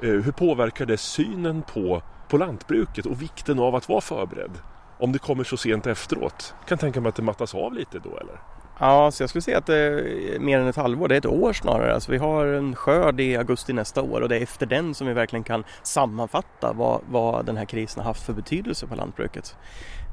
Eh, 0.03 0.09
hur 0.09 0.31
påverkar 0.31 0.85
det 0.85 0.97
synen 0.97 1.63
på, 1.73 2.01
på 2.27 2.37
lantbruket 2.37 3.05
och 3.05 3.21
vikten 3.21 3.59
av 3.59 3.75
att 3.75 3.89
vara 3.89 4.01
förberedd? 4.01 4.51
Om 4.99 5.11
det 5.11 5.19
kommer 5.19 5.43
så 5.43 5.57
sent 5.57 5.87
efteråt. 5.87 6.53
Jag 6.59 6.67
kan 6.67 6.77
tänka 6.77 7.01
mig 7.01 7.09
att 7.09 7.15
det 7.15 7.21
mattas 7.21 7.55
av 7.55 7.73
lite 7.73 7.99
då 7.99 8.17
eller? 8.17 8.39
Ja, 8.79 9.11
så 9.11 9.23
jag 9.23 9.29
skulle 9.29 9.41
säga 9.41 9.57
att 9.57 9.65
det 9.65 9.77
är 9.77 10.39
mer 10.39 10.59
än 10.59 10.67
ett 10.67 10.75
halvår, 10.75 11.07
det 11.07 11.15
är 11.15 11.17
ett 11.17 11.25
år 11.25 11.53
snarare. 11.53 11.93
Alltså 11.93 12.11
vi 12.11 12.17
har 12.17 12.45
en 12.45 12.75
skörd 12.75 13.19
i 13.19 13.37
augusti 13.37 13.73
nästa 13.73 14.01
år 14.01 14.21
och 14.21 14.29
det 14.29 14.37
är 14.37 14.43
efter 14.43 14.65
den 14.65 14.93
som 14.93 15.07
vi 15.07 15.13
verkligen 15.13 15.43
kan 15.43 15.63
sammanfatta 15.83 16.73
vad, 16.73 17.01
vad 17.09 17.45
den 17.45 17.57
här 17.57 17.65
krisen 17.65 18.03
har 18.03 18.09
haft 18.09 18.25
för 18.25 18.33
betydelse 18.33 18.87
på 18.87 18.95
lantbruket. 18.95 19.55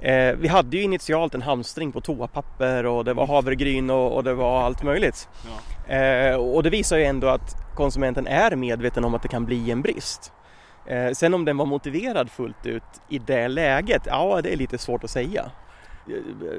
Eh, 0.01 0.35
vi 0.37 0.49
hade 0.49 0.77
ju 0.77 0.83
initialt 0.83 1.35
en 1.35 1.43
hamstring 1.43 1.93
på 1.93 2.01
toapapper 2.01 2.87
och 2.87 3.05
det 3.05 3.15
var 3.15 3.27
havregryn 3.27 3.91
och, 3.91 4.13
och 4.13 4.25
det 4.25 4.35
var 4.35 4.63
allt 4.63 4.83
möjligt. 4.83 5.29
Ja. 5.89 5.95
Eh, 5.95 6.37
och 6.37 6.63
det 6.63 6.71
visar 6.71 6.97
ju 6.97 7.05
ändå 7.05 7.29
att 7.29 7.75
konsumenten 7.75 8.27
är 8.27 8.57
medveten 8.57 9.05
om 9.05 9.15
att 9.15 9.23
det 9.23 9.29
kan 9.29 9.45
bli 9.45 9.71
en 9.71 9.83
brist. 9.83 10.33
Eh, 10.87 11.11
sen 11.13 11.35
om 11.35 11.45
den 11.45 11.57
var 11.57 11.67
motiverad 11.67 12.31
fullt 12.31 12.67
ut 12.67 12.83
i 13.09 13.19
det 13.19 13.49
läget, 13.49 14.03
ja 14.07 14.41
det 14.43 14.53
är 14.53 14.57
lite 14.57 14.79
svårt 14.79 15.05
att 15.05 15.11
säga. 15.11 15.51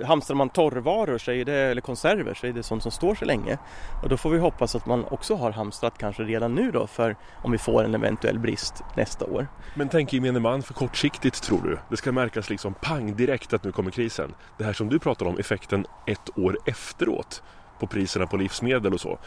Hamstrar 0.05 0.35
man 0.35 0.49
torrvaror 0.49 1.17
så 1.17 1.31
det, 1.31 1.53
eller 1.53 1.81
konserver 1.81 2.33
så 2.33 2.47
är 2.47 2.53
det 2.53 2.63
sånt 2.63 2.83
som 2.83 2.91
står 2.91 3.15
sig 3.15 3.27
länge. 3.27 3.57
Och 4.03 4.09
då 4.09 4.17
får 4.17 4.29
vi 4.29 4.39
hoppas 4.39 4.75
att 4.75 4.85
man 4.85 5.05
också 5.05 5.35
har 5.35 5.51
hamstrat 5.51 5.97
kanske 5.97 6.23
redan 6.23 6.55
nu 6.55 6.71
då 6.71 6.87
för 6.87 7.15
om 7.43 7.51
vi 7.51 7.57
får 7.57 7.83
en 7.83 7.95
eventuell 7.95 8.39
brist 8.39 8.83
nästa 8.95 9.25
år. 9.25 9.47
Men 9.75 9.89
tänk 9.89 10.13
gemene 10.13 10.39
man 10.39 10.63
för 10.63 10.73
kortsiktigt 10.73 11.43
tror 11.43 11.61
du? 11.61 11.79
Det 11.89 11.97
ska 11.97 12.11
märkas 12.11 12.49
liksom 12.49 12.73
pang 12.73 13.15
direkt 13.15 13.53
att 13.53 13.63
nu 13.63 13.71
kommer 13.71 13.91
krisen. 13.91 14.33
Det 14.57 14.63
här 14.63 14.73
som 14.73 14.89
du 14.89 14.99
pratar 14.99 15.25
om, 15.25 15.37
effekten 15.37 15.85
ett 16.05 16.37
år 16.37 16.57
efteråt 16.65 17.43
på 17.79 17.87
priserna 17.87 18.27
på 18.27 18.37
livsmedel 18.37 18.93
och 18.93 19.01
så. 19.01 19.19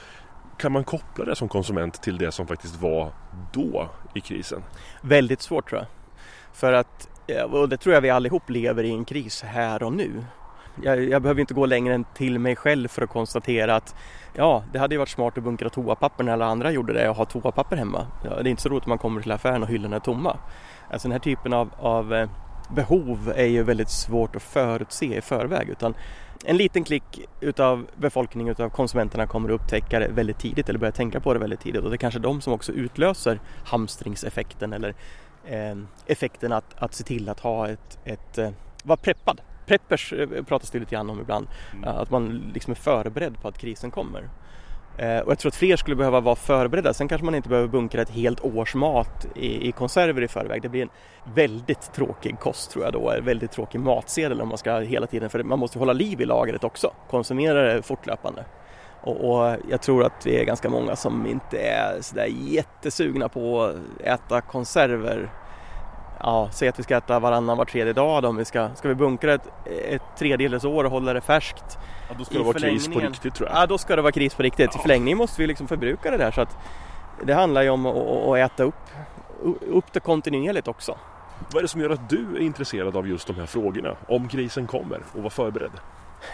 Kan 0.58 0.72
man 0.72 0.84
koppla 0.84 1.24
det 1.24 1.36
som 1.36 1.48
konsument 1.48 2.02
till 2.02 2.18
det 2.18 2.32
som 2.32 2.46
faktiskt 2.46 2.82
var 2.82 3.12
då 3.52 3.90
i 4.14 4.20
krisen? 4.20 4.62
Väldigt 5.00 5.42
svårt 5.42 5.68
tror 5.68 5.80
jag. 5.80 5.88
För 6.52 6.72
att 6.72 7.08
Eh, 7.28 7.42
och 7.42 7.68
det 7.68 7.76
tror 7.76 7.94
jag 7.94 8.00
vi 8.00 8.10
allihop 8.10 8.50
lever 8.50 8.84
i 8.84 8.90
en 8.90 9.04
kris 9.04 9.42
här 9.42 9.82
och 9.82 9.92
nu. 9.92 10.24
Jag, 10.82 11.04
jag, 11.04 11.22
behöver 11.22 11.40
inte 11.40 11.54
gå 11.54 11.66
längre 11.66 11.94
än 11.94 12.04
till 12.14 12.38
mig 12.38 12.56
själv 12.56 12.88
för 12.88 13.02
att 13.02 13.10
konstatera 13.10 13.76
att 13.76 13.94
ja, 14.34 14.64
det 14.72 14.78
hade 14.78 14.94
ju 14.94 14.98
varit 14.98 15.08
smart 15.08 15.38
att 15.38 15.44
bunkra 15.44 15.68
toapapper 15.68 16.24
när 16.24 16.32
alla 16.32 16.46
andra 16.46 16.70
gjorde 16.70 16.92
det 16.92 17.08
och 17.08 17.16
ha 17.16 17.24
toapapper 17.24 17.76
hemma. 17.76 18.06
Ja, 18.24 18.30
det 18.42 18.48
är 18.48 18.50
inte 18.50 18.62
så 18.62 18.68
roligt 18.68 18.82
att 18.82 18.88
man 18.88 18.98
kommer 18.98 19.20
till 19.20 19.32
affären 19.32 19.62
och 19.62 19.68
hyllorna 19.68 19.96
är 19.96 20.00
tomma. 20.00 20.36
Alltså 20.90 21.08
den 21.08 21.12
här 21.12 21.18
typen 21.18 21.52
av, 21.52 21.70
av 21.78 22.14
eh, 22.14 22.28
behov 22.74 23.32
är 23.36 23.46
ju 23.46 23.62
väldigt 23.62 23.90
svårt 23.90 24.36
att 24.36 24.42
förutse 24.42 25.18
i 25.18 25.20
förväg 25.20 25.68
utan 25.68 25.94
en 26.44 26.56
liten 26.56 26.84
klick 26.84 27.20
utav 27.40 27.86
befolkningen, 27.96 28.52
utav 28.52 28.68
konsumenterna 28.68 29.26
kommer 29.26 29.48
att 29.48 29.60
upptäcka 29.60 29.98
det 29.98 30.08
väldigt 30.08 30.38
tidigt 30.38 30.68
eller 30.68 30.78
börja 30.78 30.92
tänka 30.92 31.20
på 31.20 31.34
det 31.34 31.40
väldigt 31.40 31.60
tidigt 31.60 31.82
och 31.82 31.90
det 31.90 31.96
är 31.96 31.98
kanske 31.98 32.20
de 32.20 32.40
som 32.40 32.52
också 32.52 32.72
utlöser 32.72 33.40
hamstringseffekten 33.64 34.72
eller 34.72 34.94
effekten 36.06 36.52
att, 36.52 36.74
att 36.78 36.94
se 36.94 37.04
till 37.04 37.28
att 37.28 37.40
ha 37.40 37.68
ett, 37.68 37.98
ett 38.04 38.38
eh, 38.38 38.50
vara 38.82 38.96
preppad. 38.96 39.40
Preppers 39.66 40.12
eh, 40.12 40.44
pratas 40.44 40.70
det 40.70 40.78
lite 40.78 40.94
grann 40.94 41.10
om 41.10 41.20
ibland. 41.20 41.46
Mm. 41.72 41.88
Att 41.88 42.10
man 42.10 42.50
liksom 42.54 42.70
är 42.70 42.74
förberedd 42.74 43.40
på 43.42 43.48
att 43.48 43.58
krisen 43.58 43.90
kommer. 43.90 44.28
Och 45.24 45.30
jag 45.30 45.38
tror 45.38 45.50
att 45.50 45.56
fler 45.56 45.76
skulle 45.76 45.96
behöva 45.96 46.20
vara 46.20 46.36
förberedda. 46.36 46.94
Sen 46.94 47.08
kanske 47.08 47.24
man 47.24 47.34
inte 47.34 47.48
behöver 47.48 47.68
bunkra 47.68 48.02
ett 48.02 48.10
helt 48.10 48.40
års 48.40 48.74
mat 48.74 49.26
i, 49.36 49.68
i 49.68 49.72
konserver 49.72 50.22
i 50.22 50.28
förväg. 50.28 50.62
Det 50.62 50.68
blir 50.68 50.82
en 50.82 50.90
väldigt 51.34 51.92
tråkig 51.92 52.38
kost 52.38 52.70
tror 52.70 52.84
jag 52.84 52.92
då. 52.92 53.10
En 53.10 53.24
väldigt 53.24 53.50
tråkig 53.50 53.80
matsedel 53.80 54.40
om 54.40 54.48
man 54.48 54.58
ska 54.58 54.78
hela 54.78 55.06
tiden, 55.06 55.30
för 55.30 55.42
man 55.42 55.58
måste 55.58 55.78
hålla 55.78 55.92
liv 55.92 56.20
i 56.20 56.24
lagret 56.24 56.64
också. 56.64 56.92
Konsumera 57.10 57.74
det 57.74 57.82
fortlöpande. 57.82 58.44
Och, 59.00 59.30
och, 59.30 59.56
jag 59.70 59.82
tror 59.82 60.04
att 60.04 60.26
vi 60.26 60.40
är 60.40 60.44
ganska 60.44 60.68
många 60.68 60.96
som 60.96 61.26
inte 61.26 61.58
är 61.58 62.00
sådär 62.00 62.26
jättesugna 62.26 63.28
på 63.28 63.62
att 63.62 63.76
äta 64.00 64.40
konserver. 64.40 65.30
Ja, 66.20 66.48
säg 66.52 66.68
att 66.68 66.78
vi 66.78 66.82
ska 66.82 66.96
äta 66.96 67.18
varannan 67.18 67.58
var 67.58 67.64
tredje 67.64 67.92
dag 67.92 68.22
då, 68.22 68.28
om 68.28 68.36
vi 68.36 68.44
ska, 68.44 68.68
ska 68.74 68.88
vi 68.88 68.94
bunkra 68.94 69.34
ett, 69.34 69.48
ett 69.88 70.02
tredjedels 70.18 70.64
år 70.64 70.84
och 70.84 70.90
hålla 70.90 71.12
det 71.12 71.20
färskt. 71.20 71.78
Ja, 72.08 72.14
då 72.18 72.24
ska 72.24 72.38
det 72.38 72.44
vara 72.44 72.58
kris 72.58 72.88
på 72.88 73.00
riktigt 73.00 73.34
tror 73.34 73.48
jag. 73.48 73.58
Ja, 73.58 73.66
då 73.66 73.78
ska 73.78 73.96
det 73.96 74.02
vara 74.02 74.12
kris 74.12 74.34
på 74.34 74.42
riktigt. 74.42 74.70
Ja. 74.74 74.80
I 74.80 74.82
förlängningen 74.82 75.18
måste 75.18 75.42
vi 75.42 75.46
liksom 75.46 75.68
förbruka 75.68 76.10
det 76.10 76.16
där 76.16 76.30
så 76.30 76.40
att 76.40 76.56
det 77.22 77.34
handlar 77.34 77.62
ju 77.62 77.70
om 77.70 77.86
att, 77.86 77.96
att 77.96 78.36
äta 78.36 78.62
upp, 78.62 78.74
upp 79.60 79.92
det 79.92 80.00
kontinuerligt 80.00 80.68
också. 80.68 80.96
Vad 81.52 81.56
är 81.56 81.62
det 81.62 81.68
som 81.68 81.80
gör 81.80 81.90
att 81.90 82.08
du 82.08 82.36
är 82.36 82.40
intresserad 82.40 82.96
av 82.96 83.08
just 83.08 83.26
de 83.26 83.36
här 83.36 83.46
frågorna? 83.46 83.96
Om 84.08 84.28
krisen 84.28 84.66
kommer 84.66 85.00
och 85.14 85.22
var 85.22 85.30
förberedd? 85.30 85.72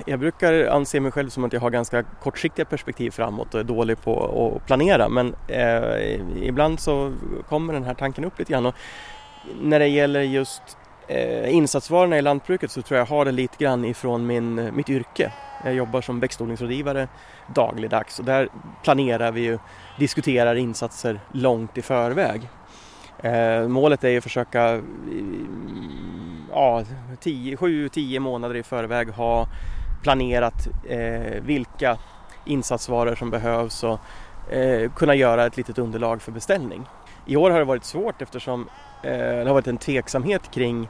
Jag 0.06 0.20
brukar 0.20 0.66
anse 0.66 1.00
mig 1.00 1.12
själv 1.12 1.28
som 1.28 1.44
att 1.44 1.52
jag 1.52 1.60
har 1.60 1.70
ganska 1.70 2.02
kortsiktiga 2.02 2.64
perspektiv 2.64 3.10
framåt 3.10 3.54
och 3.54 3.60
är 3.60 3.64
dålig 3.64 4.02
på 4.02 4.24
att 4.56 4.66
planera 4.66 5.08
men 5.08 5.34
eh, 5.48 6.20
ibland 6.42 6.80
så 6.80 7.12
kommer 7.48 7.72
den 7.72 7.84
här 7.84 7.94
tanken 7.94 8.24
upp 8.24 8.38
lite 8.38 8.52
grann. 8.52 8.66
Och 8.66 8.74
när 9.60 9.78
det 9.78 9.86
gäller 9.86 10.20
just 10.20 10.62
eh, 11.08 11.54
insatsvarorna 11.54 12.18
i 12.18 12.22
lantbruket 12.22 12.70
så 12.70 12.82
tror 12.82 12.98
jag 12.98 13.06
jag 13.06 13.16
har 13.16 13.24
det 13.24 13.32
lite 13.32 13.56
grann 13.64 13.84
ifrån 13.84 14.26
min, 14.26 14.70
mitt 14.76 14.90
yrke. 14.90 15.32
Jag 15.64 15.74
jobbar 15.74 16.00
som 16.00 16.20
växtodlingsrådgivare 16.20 17.08
dagligdags 17.54 18.18
och 18.18 18.24
där 18.24 18.48
planerar 18.82 19.32
vi 19.32 19.54
och 19.54 19.60
diskuterar 19.98 20.54
insatser 20.54 21.20
långt 21.32 21.78
i 21.78 21.82
förväg. 21.82 22.48
Eh, 23.25 23.69
målet 23.69 24.04
är 24.04 24.09
ju 24.09 24.19
att 24.19 24.25
försöka 24.25 24.75
eh, 24.75 24.83
ja, 26.50 26.85
7-10 27.21 28.19
månader 28.19 28.57
i 28.57 28.62
förväg 28.62 29.09
ha 29.09 29.49
planerat 30.02 30.69
eh, 30.88 31.43
vilka 31.43 31.99
insatsvaror 32.47 33.14
som 33.14 33.31
behövs 33.31 33.85
och 33.85 34.00
eh, 34.52 34.90
kunna 34.93 35.14
göra 35.14 35.47
ett 35.47 35.57
litet 35.57 35.78
underlag 35.78 36.23
för 36.23 36.33
beställning. 36.33 36.83
I 37.26 37.37
år 37.37 37.50
har 37.50 37.59
det 37.59 37.64
varit 37.64 37.85
svårt 37.85 38.23
eftersom 38.23 38.69
eh, 39.02 39.11
det 39.11 39.45
har 39.47 39.54
varit 39.54 39.66
en 39.66 39.78
tveksamhet 39.78 40.50
kring 40.54 40.88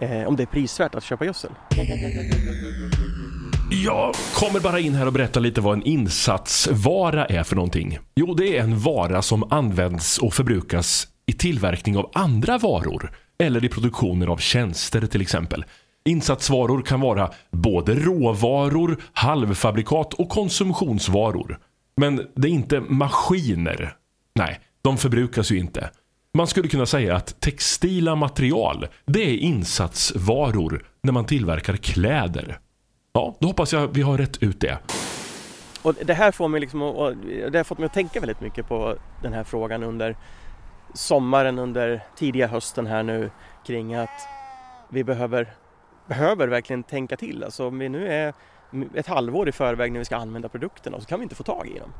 eh, 0.00 0.28
om 0.28 0.36
det 0.36 0.42
är 0.42 0.46
prisvärt 0.46 0.94
att 0.94 1.04
köpa 1.04 1.24
gödsel. 1.24 1.50
Jag 3.84 4.14
kommer 4.34 4.60
bara 4.60 4.78
in 4.78 4.94
här 4.94 5.06
och 5.06 5.12
berätta 5.12 5.40
lite 5.40 5.60
vad 5.60 5.74
en 5.74 5.82
insatsvara 5.82 7.26
är 7.26 7.42
för 7.42 7.56
någonting. 7.56 7.98
Jo, 8.14 8.34
det 8.34 8.58
är 8.58 8.62
en 8.62 8.78
vara 8.78 9.22
som 9.22 9.52
används 9.52 10.18
och 10.18 10.34
förbrukas 10.34 11.06
i 11.30 11.32
tillverkning 11.32 11.96
av 11.96 12.10
andra 12.14 12.58
varor 12.58 13.12
eller 13.38 13.64
i 13.64 13.68
produktionen 13.68 14.28
av 14.28 14.36
tjänster 14.36 15.06
till 15.06 15.20
exempel. 15.20 15.64
Insatsvaror 16.04 16.82
kan 16.82 17.00
vara 17.00 17.30
både 17.50 17.94
råvaror, 17.94 18.96
halvfabrikat 19.12 20.14
och 20.14 20.28
konsumtionsvaror. 20.28 21.58
Men 21.96 22.26
det 22.34 22.48
är 22.48 22.52
inte 22.52 22.80
maskiner. 22.80 23.96
Nej, 24.34 24.60
de 24.82 24.96
förbrukas 24.96 25.52
ju 25.52 25.58
inte. 25.58 25.90
Man 26.34 26.46
skulle 26.46 26.68
kunna 26.68 26.86
säga 26.86 27.16
att 27.16 27.40
textila 27.40 28.14
material, 28.14 28.86
det 29.06 29.22
är 29.22 29.36
insatsvaror 29.36 30.84
när 31.02 31.12
man 31.12 31.24
tillverkar 31.24 31.76
kläder. 31.76 32.58
Ja, 33.12 33.36
då 33.40 33.46
hoppas 33.46 33.72
jag 33.72 33.88
vi 33.94 34.02
har 34.02 34.18
rätt 34.18 34.42
ut 34.42 34.60
det. 34.60 34.78
Och 35.82 35.94
det 36.04 36.14
här 36.14 36.32
får 36.32 36.48
mig 36.48 36.60
liksom, 36.60 36.82
och 36.82 37.16
det 37.52 37.58
har 37.58 37.64
fått 37.64 37.78
mig 37.78 37.86
att 37.86 37.94
tänka 37.94 38.20
väldigt 38.20 38.40
mycket 38.40 38.68
på 38.68 38.96
den 39.22 39.32
här 39.32 39.44
frågan 39.44 39.82
under 39.82 40.16
sommaren, 40.94 41.58
under 41.58 42.02
tidiga 42.16 42.46
hösten 42.46 42.86
här 42.86 43.02
nu 43.02 43.30
kring 43.66 43.94
att 43.94 44.28
vi 44.88 45.04
behöver, 45.04 45.54
behöver 46.06 46.48
verkligen 46.48 46.82
tänka 46.82 47.16
till. 47.16 47.44
Alltså 47.44 47.68
om 47.68 47.78
vi 47.78 47.88
nu 47.88 48.12
är 48.12 48.34
ett 48.94 49.06
halvår 49.06 49.48
i 49.48 49.52
förväg 49.52 49.92
när 49.92 49.98
vi 49.98 50.04
ska 50.04 50.16
använda 50.16 50.48
produkterna 50.48 51.00
så 51.00 51.06
kan 51.06 51.18
vi 51.18 51.22
inte 51.22 51.34
få 51.34 51.42
tag 51.42 51.68
i 51.68 51.78
dem. 51.78 51.92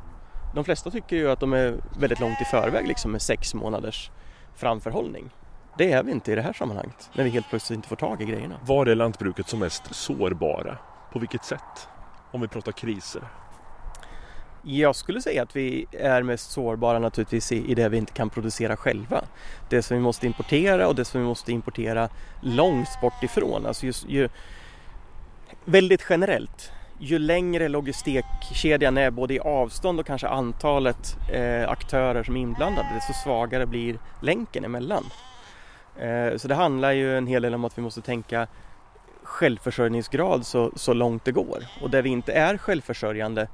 De 0.55 0.63
flesta 0.63 0.91
tycker 0.91 1.15
ju 1.15 1.31
att 1.31 1.39
de 1.39 1.53
är 1.53 1.77
väldigt 1.99 2.19
långt 2.19 2.41
i 2.41 2.45
förväg 2.45 2.87
liksom 2.87 3.11
med 3.11 3.21
sex 3.21 3.53
månaders 3.53 4.11
framförhållning. 4.55 5.29
Det 5.77 5.91
är 5.91 6.03
vi 6.03 6.11
inte 6.11 6.31
i 6.31 6.35
det 6.35 6.41
här 6.41 6.53
sammanhanget 6.53 7.09
när 7.13 7.23
vi 7.23 7.29
helt 7.29 7.49
plötsligt 7.49 7.75
inte 7.75 7.87
får 7.87 7.95
tag 7.95 8.21
i 8.21 8.25
grejerna. 8.25 8.55
Var 8.65 8.85
är 8.85 8.95
lantbruket 8.95 9.49
som 9.49 9.59
mest 9.59 9.95
sårbara? 9.95 10.77
På 11.11 11.19
vilket 11.19 11.43
sätt? 11.43 11.87
Om 12.31 12.41
vi 12.41 12.47
pratar 12.47 12.71
kriser. 12.71 13.21
Jag 14.63 14.95
skulle 14.95 15.21
säga 15.21 15.43
att 15.43 15.55
vi 15.55 15.85
är 15.91 16.23
mest 16.23 16.51
sårbara 16.51 16.99
naturligtvis 16.99 17.51
i, 17.51 17.75
det 17.75 17.89
vi 17.89 17.97
inte 17.97 18.13
kan 18.13 18.29
producera 18.29 18.77
själva. 18.77 19.21
Det 19.69 19.81
som 19.81 19.97
vi 19.97 20.03
måste 20.03 20.25
importera 20.25 20.87
och 20.87 20.95
det 20.95 21.05
som 21.05 21.21
vi 21.21 21.27
måste 21.27 21.51
importera 21.51 22.09
långt 22.41 23.01
bort 23.01 23.23
ifrån. 23.23 23.65
Alltså 23.65 23.85
just, 23.85 24.09
ju, 24.09 24.29
väldigt 25.65 26.05
generellt. 26.09 26.71
Ju 26.99 27.19
längre 27.19 27.67
logistikkedjan 27.67 28.97
är 28.97 29.11
både 29.11 29.33
i 29.33 29.39
avstånd 29.39 29.99
och 29.99 30.05
kanske 30.05 30.27
antalet 30.27 31.17
eh, 31.33 31.69
aktörer 31.69 32.23
som 32.23 32.37
är 32.37 32.41
inblandade 32.41 32.87
desto 32.93 33.13
svagare 33.13 33.65
blir 33.65 33.99
länken 34.21 34.65
emellan. 34.65 35.03
Eh, 35.99 36.37
så 36.37 36.47
det 36.47 36.55
handlar 36.55 36.91
ju 36.91 37.17
en 37.17 37.27
hel 37.27 37.41
del 37.41 37.53
om 37.53 37.65
att 37.65 37.77
vi 37.77 37.81
måste 37.81 38.01
tänka 38.01 38.47
självförsörjningsgrad 39.23 40.45
så, 40.45 40.71
så 40.75 40.93
långt 40.93 41.25
det 41.25 41.31
går. 41.31 41.63
Och 41.81 41.89
där 41.89 42.01
vi 42.01 42.09
inte 42.09 42.33
är 42.33 42.57
självförsörjande 42.57 43.47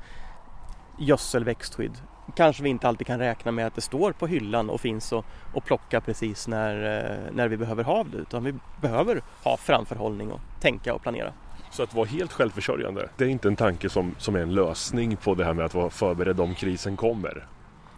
gödsel, 0.98 1.44
växtskydd 1.44 2.02
kanske 2.36 2.64
vi 2.64 2.70
inte 2.70 2.88
alltid 2.88 3.08
kan 3.08 3.20
räkna 3.20 3.52
med 3.52 3.68
att 3.68 3.76
det 3.76 3.82
står 3.82 4.12
på 4.12 4.28
hyllan 4.28 4.70
och 4.70 4.82
finns 4.82 5.12
och, 5.12 5.26
och 5.54 5.66
plocka 5.66 6.02
precis 6.02 6.48
när, 6.48 7.00
eh, 7.00 7.34
när 7.34 7.48
vi 7.48 7.58
behöver 7.58 7.84
ha 7.84 8.04
det 8.04 8.18
utan 8.18 8.44
vi 8.44 8.54
behöver 8.82 9.22
ha 9.44 9.58
framförhållning 9.58 10.32
och 10.32 10.40
tänka 10.62 10.94
och 10.94 11.02
planera. 11.02 11.34
Så 11.72 11.84
att 11.84 11.94
vara 11.94 12.06
helt 12.06 12.34
självförsörjande, 12.34 13.10
det 13.18 13.26
är 13.26 13.30
inte 13.30 13.48
en 13.48 13.56
tanke 13.56 13.90
som, 13.90 14.16
som 14.18 14.36
är 14.36 14.40
en 14.40 14.54
lösning 14.54 15.16
på 15.16 15.36
det 15.36 15.46
här 15.46 15.54
med 15.54 15.66
att 15.66 15.74
vara 15.74 15.90
förberedd 15.90 16.40
om 16.40 16.56
krisen 16.56 16.98
kommer? 16.98 17.48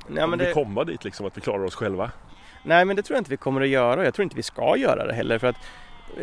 Nej, 0.07 0.27
men 0.27 0.39
det... 0.39 0.45
vi 0.45 0.53
komma 0.53 0.83
dit 0.83 1.03
liksom, 1.03 1.25
att 1.25 1.37
vi 1.37 1.41
klarar 1.41 1.63
oss 1.63 1.75
själva? 1.75 2.11
Nej, 2.63 2.85
men 2.85 2.95
det 2.95 3.01
tror 3.01 3.15
jag 3.15 3.21
inte 3.21 3.31
vi 3.31 3.37
kommer 3.37 3.61
att 3.61 3.67
göra. 3.67 4.03
Jag 4.03 4.13
tror 4.13 4.23
inte 4.23 4.35
vi 4.35 4.43
ska 4.43 4.77
göra 4.77 5.05
det 5.05 5.13
heller. 5.13 5.39
För 5.39 5.47
att 5.47 5.55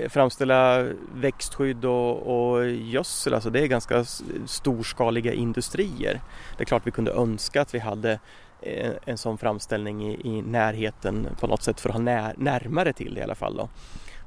framställa 0.09 0.87
växtskydd 1.15 1.85
och, 1.85 2.57
och 2.57 2.69
gödsel, 2.71 3.35
alltså 3.35 3.51
det 3.51 3.61
är 3.61 3.67
ganska 3.67 4.05
storskaliga 4.47 5.33
industrier. 5.33 6.21
Det 6.57 6.63
är 6.63 6.65
klart 6.65 6.87
vi 6.87 6.91
kunde 6.91 7.13
önska 7.13 7.63
att 7.63 7.75
vi 7.75 7.79
hade 7.79 8.19
en, 8.61 8.95
en 9.05 9.19
sån 9.19 9.39
framställning 9.39 10.07
i, 10.07 10.21
i, 10.25 10.43
närheten 10.43 11.29
på 11.41 11.47
något 11.47 11.63
sätt 11.63 11.81
för 11.81 11.89
att 11.89 11.95
ha 11.95 12.03
när, 12.03 12.35
närmare 12.37 12.93
till 12.93 13.15
det 13.15 13.21
i 13.21 13.23
alla 13.23 13.35
fall. 13.35 13.57
Då. 13.57 13.69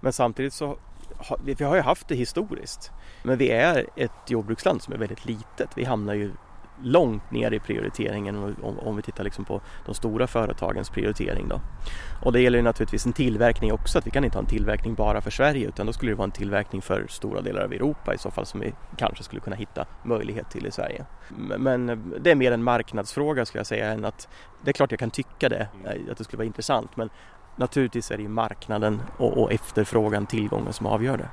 Men 0.01 0.13
samtidigt 0.13 0.54
så 0.54 0.78
har 1.18 1.39
vi 1.46 1.63
har 1.63 1.75
ju 1.75 1.82
haft 1.82 2.08
det 2.08 2.16
historiskt. 2.16 2.92
Men 3.24 3.38
vi 3.38 3.50
är 3.50 3.86
ett 3.96 4.12
jordbruksland 4.28 4.82
som 4.82 4.94
är 4.94 4.98
väldigt 4.98 5.25
litet. 5.25 5.70
Vi 5.75 5.84
hamnar 5.84 6.13
ju 6.13 6.32
långt 6.83 7.31
ner 7.31 7.51
i 7.51 7.59
prioriteringen 7.59 8.55
om, 8.62 8.79
om 8.79 8.95
vi 8.95 9.01
tittar 9.01 9.24
liksom 9.24 9.45
på 9.45 9.62
de 9.86 9.95
stora 9.95 10.27
företagens 10.27 10.89
prioritering. 10.89 11.48
Då. 11.48 11.62
Och 12.24 12.33
det 12.33 12.41
gäller 12.41 12.57
ju 12.57 12.63
naturligtvis 12.63 13.05
en 13.05 13.13
tillverkning 13.13 13.74
också, 13.74 13.98
att 13.98 14.07
vi 14.07 14.12
kan 14.12 14.24
inte 14.24 14.38
ha 14.38 14.41
en 14.41 14.50
tillverkning 14.50 14.93
bara 14.93 15.21
för 15.21 15.31
Sverige 15.31 15.67
utan 15.67 15.86
då 15.86 15.93
skulle 15.93 16.12
det 16.12 16.15
vara 16.15 16.25
en 16.25 16.31
tillverkning 16.31 16.81
för 16.81 17.07
stora 17.09 17.41
delar 17.41 17.62
av 17.62 17.74
Europa 17.74 18.13
i 18.13 18.17
så 18.17 18.31
fall 18.31 18.45
som 18.45 18.59
vi 18.59 18.74
kanske 18.98 19.24
skulle 19.24 19.41
kunna 19.41 19.55
hitta 19.55 19.86
möjlighet 20.03 20.50
till 20.50 20.65
i 20.65 20.71
Sverige. 20.71 21.05
Men 21.57 22.13
det 22.21 22.31
är 22.31 22.36
mer 22.36 22.51
en 22.51 22.63
marknadsfråga 22.63 23.45
skulle 23.45 23.59
jag 23.59 23.67
säga 23.67 23.91
än 23.91 24.05
att 24.05 24.27
det 24.62 24.71
är 24.71 24.74
klart 24.74 24.91
jag 24.91 25.00
kan 25.00 25.12
tycka 25.12 25.50
det, 25.50 25.67
eh, 25.86 26.12
att 26.12 26.17
det 26.17 26.24
skulle 26.24 26.38
vara 26.38 26.45
intressant 26.45 26.98
men 26.98 27.09
naturligtvis 27.55 28.12
är 28.12 28.17
det 28.17 28.24
ju 28.24 28.29
marknaden 28.29 29.01
och, 29.17 29.38
och 29.38 29.51
efterfrågan, 29.51 30.25
tillgången 30.25 30.74
som 30.74 30.86
avgör 30.86 31.17
det. 31.17 31.29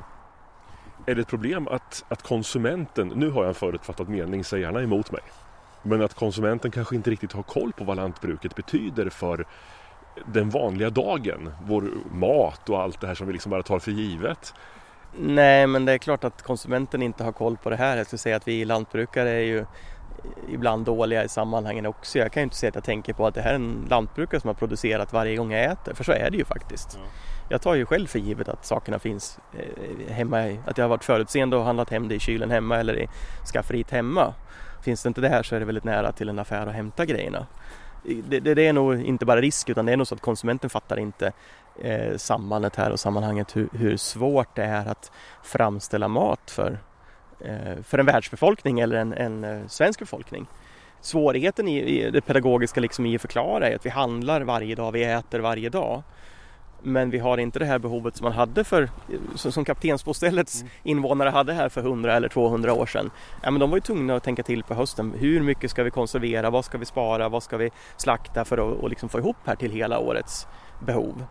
Är 1.06 1.14
det 1.14 1.20
ett 1.20 1.28
problem 1.28 1.68
att, 1.68 2.04
att 2.08 2.22
konsumenten, 2.22 3.08
nu 3.08 3.30
har 3.30 3.42
jag 3.42 3.48
en 3.48 3.54
förutfattad 3.54 4.08
mening, 4.08 4.44
säg 4.44 4.60
gärna 4.60 4.82
emot 4.82 5.12
mig. 5.12 5.22
Men 5.82 6.02
att 6.02 6.14
konsumenten 6.14 6.70
kanske 6.70 6.96
inte 6.96 7.10
riktigt 7.10 7.32
har 7.32 7.42
koll 7.42 7.72
på 7.72 7.84
vad 7.84 7.96
lantbruket 7.96 8.54
betyder 8.54 9.10
för 9.10 9.46
den 10.26 10.50
vanliga 10.50 10.90
dagen. 10.90 11.52
Vår 11.64 11.90
mat 12.10 12.68
och 12.68 12.80
allt 12.80 13.00
det 13.00 13.06
här 13.06 13.14
som 13.14 13.26
vi 13.26 13.32
liksom 13.32 13.50
bara 13.50 13.62
tar 13.62 13.78
för 13.78 13.90
givet. 13.90 14.54
Nej, 15.18 15.66
men 15.66 15.84
det 15.84 15.92
är 15.92 15.98
klart 15.98 16.25
att 16.25 16.42
konsumenten 16.42 17.02
inte 17.02 17.25
har 17.25 17.32
koll 17.32 17.56
på 17.56 17.70
det 17.70 17.76
här. 17.76 17.96
Jag 17.96 18.06
skulle 18.06 18.18
säga 18.18 18.36
att 18.36 18.48
vi 18.48 18.64
lantbrukare 18.64 19.30
är 19.30 19.44
ju 19.44 19.66
ibland 20.49 20.85
dåliga 20.85 21.25
i 21.25 21.28
sammanhangen 21.28 21.87
också. 21.87 22.18
Jag 22.18 22.32
kan 22.32 22.40
ju 22.40 22.44
inte 22.44 22.56
säga 22.56 22.68
att 22.68 22.75
jag 22.75 22.85
tänker 22.85 23.12
på 23.12 23.26
att 23.26 23.35
det 23.35 23.42
här 23.42 23.50
är 23.50 23.54
en 23.54 23.87
lantbrukare 23.90 24.40
som 24.40 24.49
har 24.49 24.54
producerat 24.54 25.12
varje 25.12 25.37
gång 25.37 25.52
jag 25.52 25.64
äter, 25.64 25.94
för 25.94 26.04
så 26.04 26.12
är 26.12 26.30
det 26.30 26.37
ju 26.37 26.44
faktiskt. 26.44 26.96
Mm. 26.96 27.08
Jag 27.49 27.62
tar 27.62 27.75
ju 27.75 27.87
själv 27.87 28.06
för 28.06 28.18
givet 28.18 28.49
att 28.49 28.64
sakerna 28.64 28.99
finns 28.99 29.38
eh, 29.52 30.14
hemma, 30.14 30.56
att 30.66 30.78
jag 30.78 30.85
har 30.85 30.88
varit 30.88 31.04
förutseende 31.04 31.56
och 31.56 31.64
handlat 31.64 31.90
hem 31.90 32.08
det 32.08 32.14
i 32.14 32.18
kylen 32.18 32.50
hemma 32.50 32.76
eller 32.76 32.99
i 32.99 33.08
skafferiet 33.52 33.90
hemma. 33.90 34.35
Finns 34.82 35.02
det 35.02 35.08
inte 35.08 35.20
det 35.20 35.28
här 35.28 35.42
så 35.42 35.56
är 35.56 35.61
det 35.61 35.66
väldigt 35.66 35.85
nära 35.85 36.12
till 36.12 36.28
en 36.28 36.38
affär 36.38 36.66
att 36.66 36.75
hämta 36.75 37.04
grejerna. 37.04 37.46
Det, 38.02 38.40
det, 38.40 38.54
det 38.54 38.66
är 38.66 38.73
nog 38.73 39.02
inte 39.02 39.26
bara 39.26 39.40
risk 39.40 39.68
utan 39.68 39.87
det 39.87 39.92
är 39.92 39.96
nog 39.96 40.06
så 40.06 40.14
att 40.14 40.20
konsumenten 40.20 40.70
fattar 40.70 40.99
inte 40.99 41.32
eh, 41.82 42.16
sambandet 42.16 42.76
här 42.76 42.90
och 42.90 43.00
sammanhanget 43.00 43.56
hur, 43.56 43.68
hur 43.73 43.96
svårt 43.96 44.56
det 44.56 44.64
är 44.64 44.87
att 44.87 45.12
framställa 45.42 46.08
mat 46.08 46.50
för 46.50 46.78
för 47.83 47.99
en 47.99 48.07
världsbefolkning 48.07 48.81
eller 48.81 48.97
en, 48.97 49.12
en 49.12 49.45
eh, 49.45 49.66
svensk 49.66 50.00
befolkning. 50.00 50.47
Svårigheten 51.00 51.69
i, 51.69 52.11
det 52.11 52.21
pedagogiska 52.21 52.81
liksom 52.81 53.07
i 53.07 53.14
att 53.14 53.21
förklara 53.21 53.69
är 53.69 53.76
att 53.76 53.87
vi 53.87 53.90
handlar 53.90 54.40
varje 54.40 54.75
dag, 54.75 54.93
vi 54.93 55.05
äter 55.05 55.38
varje 55.38 55.69
dag. 55.69 56.02
Men 56.83 57.11
vi 57.11 57.19
har 57.19 57.38
inte 57.38 57.59
det 57.59 57.64
här 57.64 57.78
behovet 57.78 58.16
som 58.16 58.25
man 58.25 58.33
hade 58.33 58.64
för, 58.64 58.90
som 59.35 59.64
kaptensboställets 59.64 60.61
mm. 60.61 60.73
invånare 60.83 61.28
hade 61.28 61.52
här 61.52 61.69
för 61.69 61.81
100 61.81 62.16
eller 62.16 62.28
200 62.28 62.73
år 62.73 62.87
sedan. 62.87 63.11
Ja, 63.43 63.50
men 63.50 63.61
de 63.61 63.71
var 63.71 63.76
ju 63.76 63.81
tvungna 63.81 64.16
att 64.16 64.23
tänka 64.23 64.43
till 64.43 64.62
på 64.62 64.75
hösten. 64.75 65.12
Hur 65.19 65.40
mycket 65.40 65.71
ska 65.71 65.83
vi 65.83 65.90
konservera? 65.90 66.50
Vad 66.50 66.64
ska 66.64 66.78
vi 66.78 66.85
spara? 66.85 67.28
Vad 67.28 67.43
ska 67.43 67.57
vi 67.57 67.71
slakta 67.97 68.45
för 68.45 68.85
att 68.85 68.90
liksom 68.90 69.09
få 69.09 69.19
ihop 69.19 69.37
här 69.45 69.57
till 69.57 69.71
hela 69.71 69.99
årets 69.99 70.47
behov? 70.87 71.25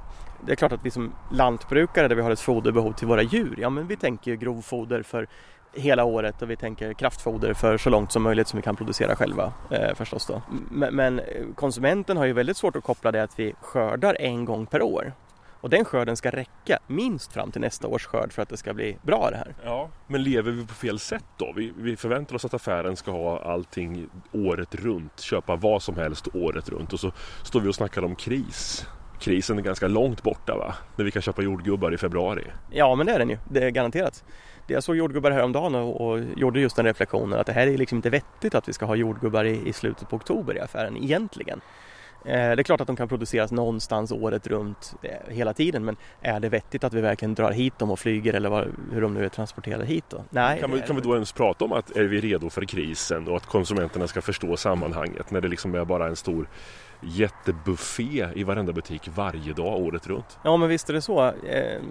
Det 0.45 0.51
är 0.51 0.55
klart 0.55 0.71
att 0.71 0.85
vi 0.85 0.91
som 0.91 1.11
lantbrukare 1.31 2.07
där 2.07 2.15
vi 2.15 2.21
har 2.21 2.31
ett 2.31 2.39
foderbehov 2.39 2.93
till 2.93 3.07
våra 3.07 3.21
djur, 3.21 3.55
ja 3.61 3.69
men 3.69 3.87
vi 3.87 3.95
tänker 3.95 4.31
ju 4.31 4.37
grovfoder 4.37 5.03
för 5.03 5.27
hela 5.75 6.03
året 6.03 6.41
och 6.41 6.49
vi 6.49 6.55
tänker 6.55 6.93
kraftfoder 6.93 7.53
för 7.53 7.77
så 7.77 7.89
långt 7.89 8.11
som 8.11 8.23
möjligt 8.23 8.47
som 8.47 8.57
vi 8.57 8.63
kan 8.63 8.75
producera 8.75 9.15
själva 9.15 9.53
eh, 9.71 9.95
förstås 9.95 10.25
då. 10.25 10.41
Men, 10.71 10.95
men 10.95 11.21
konsumenten 11.55 12.17
har 12.17 12.25
ju 12.25 12.33
väldigt 12.33 12.57
svårt 12.57 12.75
att 12.75 12.83
koppla 12.83 13.11
det 13.11 13.23
att 13.23 13.39
vi 13.39 13.53
skördar 13.61 14.17
en 14.19 14.45
gång 14.45 14.65
per 14.65 14.81
år. 14.81 15.13
Och 15.61 15.69
den 15.69 15.85
skörden 15.85 16.17
ska 16.17 16.29
räcka 16.29 16.79
minst 16.87 17.33
fram 17.33 17.51
till 17.51 17.61
nästa 17.61 17.87
års 17.87 18.05
skörd 18.05 18.33
för 18.33 18.41
att 18.41 18.49
det 18.49 18.57
ska 18.57 18.73
bli 18.73 18.97
bra 19.01 19.29
det 19.31 19.37
här. 19.37 19.55
Ja, 19.63 19.89
men 20.07 20.23
lever 20.23 20.51
vi 20.51 20.67
på 20.67 20.73
fel 20.73 20.99
sätt 20.99 21.25
då? 21.37 21.53
Vi, 21.55 21.73
vi 21.77 21.97
förväntar 21.97 22.35
oss 22.35 22.45
att 22.45 22.53
affären 22.53 22.95
ska 22.95 23.11
ha 23.11 23.39
allting 23.39 24.09
året 24.31 24.75
runt, 24.75 25.19
köpa 25.19 25.55
vad 25.55 25.81
som 25.81 25.95
helst 25.95 26.27
året 26.33 26.69
runt 26.69 26.93
och 26.93 26.99
så 26.99 27.11
står 27.43 27.59
vi 27.59 27.69
och 27.69 27.75
snackar 27.75 28.03
om 28.03 28.15
kris 28.15 28.87
krisen 29.19 29.57
är 29.57 29.61
ganska 29.61 29.87
långt 29.87 30.23
borta 30.23 30.57
va? 30.57 30.75
När 30.95 31.05
vi 31.05 31.11
kan 31.11 31.21
köpa 31.21 31.41
jordgubbar 31.41 31.93
i 31.93 31.97
februari. 31.97 32.43
Ja 32.71 32.95
men 32.95 33.05
det 33.05 33.13
är 33.13 33.19
den 33.19 33.29
ju, 33.29 33.37
det 33.49 33.63
är 33.63 33.69
garanterat. 33.69 34.23
Jag 34.67 34.83
såg 34.83 34.95
jordgubbar 34.95 35.31
häromdagen 35.31 35.75
och, 35.75 36.01
och 36.01 36.19
gjorde 36.35 36.59
just 36.59 36.75
den 36.75 36.85
reflektionen 36.85 37.39
att 37.39 37.47
det 37.47 37.53
här 37.53 37.67
är 37.67 37.77
liksom 37.77 37.95
inte 37.95 38.09
vettigt 38.09 38.55
att 38.55 38.69
vi 38.69 38.73
ska 38.73 38.85
ha 38.85 38.95
jordgubbar 38.95 39.45
i, 39.45 39.69
i 39.69 39.73
slutet 39.73 40.09
på 40.09 40.15
oktober 40.15 40.57
i 40.57 40.59
affären 40.59 40.97
egentligen. 40.97 41.61
Eh, 42.25 42.31
det 42.33 42.61
är 42.61 42.63
klart 42.63 42.81
att 42.81 42.87
de 42.87 42.95
kan 42.95 43.07
produceras 43.07 43.51
någonstans 43.51 44.11
året 44.11 44.47
runt 44.47 44.95
eh, 45.01 45.33
hela 45.33 45.53
tiden 45.53 45.85
men 45.85 45.95
är 46.21 46.39
det 46.39 46.49
vettigt 46.49 46.83
att 46.83 46.93
vi 46.93 47.01
verkligen 47.01 47.35
drar 47.35 47.51
hit 47.51 47.79
dem 47.79 47.91
och 47.91 47.99
flyger 47.99 48.33
eller 48.33 48.49
var, 48.49 48.67
hur 48.91 49.01
de 49.01 49.13
nu 49.13 49.25
är 49.25 49.29
transporterade 49.29 49.85
hit 49.85 50.05
då? 50.09 50.23
Nej. 50.29 50.59
Kan 50.59 50.71
vi, 50.71 50.81
kan 50.81 50.95
vi 50.95 51.01
då 51.01 51.13
ens 51.13 51.31
prata 51.31 51.65
om 51.65 51.71
att 51.71 51.95
är 51.95 52.03
vi 52.03 52.21
redo 52.21 52.49
för 52.49 52.65
krisen 52.65 53.27
och 53.27 53.37
att 53.37 53.45
konsumenterna 53.45 54.07
ska 54.07 54.21
förstå 54.21 54.57
sammanhanget 54.57 55.31
när 55.31 55.41
det 55.41 55.47
liksom 55.47 55.75
är 55.75 55.85
bara 55.85 56.07
en 56.07 56.15
stor 56.15 56.47
jättebuffé 57.05 58.27
i 58.35 58.43
varenda 58.43 58.73
butik 58.73 59.09
varje 59.15 59.53
dag 59.53 59.81
året 59.81 60.07
runt. 60.07 60.39
Ja 60.43 60.57
men 60.57 60.69
visst 60.69 60.89
är 60.89 60.93
det 60.93 61.01
så. 61.01 61.25
Eh, 61.25 61.81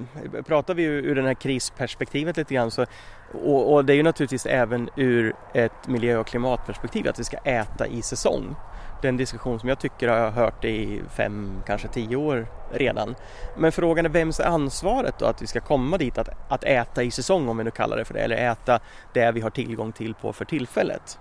pratar 0.47 0.75
vi 0.75 0.85
ur 0.85 1.15
det 1.15 1.23
här 1.23 1.35
krisperspektivet 1.35 2.37
lite 2.37 2.55
grann 2.55 2.71
så, 2.71 2.87
och, 3.33 3.75
och 3.75 3.85
det 3.85 3.93
är 3.93 3.97
ju 3.97 4.03
naturligtvis 4.03 4.47
även 4.47 4.91
ur 4.97 5.35
ett 5.55 5.89
miljö 5.89 6.17
och 6.17 6.27
klimatperspektiv 6.27 7.09
att 7.09 7.19
vi 7.19 7.25
ska 7.25 7.37
äta 7.37 7.87
i 7.87 8.03
säsong. 8.03 8.55
Den 9.03 9.17
diskussion 9.17 9.61
som 9.61 9.69
jag 9.69 9.81
tycker 9.81 10.09
har 10.09 10.17
jag 10.17 10.31
hört 10.31 10.65
i 10.65 11.03
fem, 11.17 11.63
kanske 11.67 11.89
tio 11.89 12.17
år 12.17 12.47
redan. 12.73 13.15
Men 13.57 13.73
frågan 13.73 14.05
är 14.05 14.11
vems 14.11 14.41
är 14.41 14.45
ansvaret 14.45 15.19
då 15.19 15.27
att 15.27 15.43
vi 15.43 15.47
ska 15.47 15.61
komma 15.61 15.99
dit 15.99 16.19
att, 16.19 16.29
att 16.49 16.65
äta 16.65 17.03
i 17.03 17.11
säsong 17.11 17.49
om 17.49 17.57
vi 17.57 17.65
nu 17.65 17.71
kallar 17.71 17.97
det 17.97 18.05
för 18.05 18.15
det 18.15 18.21
eller 18.21 18.37
äta 18.37 18.81
det 19.15 19.33
vi 19.33 19.41
har 19.41 19.51
tillgång 19.51 19.93
till 19.93 20.15
på 20.15 20.33
för 20.33 20.45
tillfället 20.45 21.19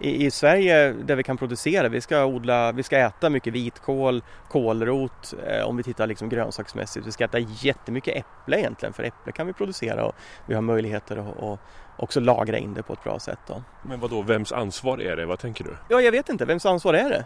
i, 0.00 0.26
i, 0.26 0.30
Sverige 0.30 0.92
där 0.92 1.16
vi 1.16 1.22
kan 1.22 1.36
producera, 1.36 1.88
vi 1.88 2.00
ska 2.00 2.24
odla, 2.24 2.72
vi 2.72 2.82
ska 2.82 2.98
äta 2.98 3.30
mycket 3.30 3.52
vitkål, 3.52 4.22
kålrot 4.48 5.34
eh, 5.46 5.64
om 5.68 5.76
vi 5.76 5.82
tittar 5.82 6.06
liksom 6.06 6.28
grönsaksmässigt. 6.28 7.06
Vi 7.06 7.12
ska 7.12 7.24
äta 7.24 7.38
jättemycket 7.38 8.16
äpple 8.16 8.58
egentligen 8.58 8.92
för 8.92 9.02
äpple 9.02 9.32
kan 9.32 9.46
vi 9.46 9.52
producera 9.52 10.04
och 10.04 10.14
vi 10.46 10.54
har 10.54 10.62
möjligheter 10.62 11.16
att 11.16 11.36
och 11.36 11.60
också 11.96 12.20
lagra 12.20 12.58
in 12.58 12.74
det 12.74 12.82
på 12.82 12.92
ett 12.92 13.04
bra 13.04 13.18
sätt. 13.18 13.38
Då. 13.46 13.62
Men 13.82 14.00
vad 14.00 14.10
då, 14.10 14.22
vems 14.22 14.52
ansvar 14.52 15.00
är 15.00 15.16
det? 15.16 15.26
Vad 15.26 15.38
tänker 15.38 15.64
du? 15.64 15.76
Ja, 15.88 16.00
jag 16.00 16.12
vet 16.12 16.28
inte. 16.28 16.44
Vems 16.44 16.66
ansvar 16.66 16.94
är 16.94 17.10
det? 17.10 17.24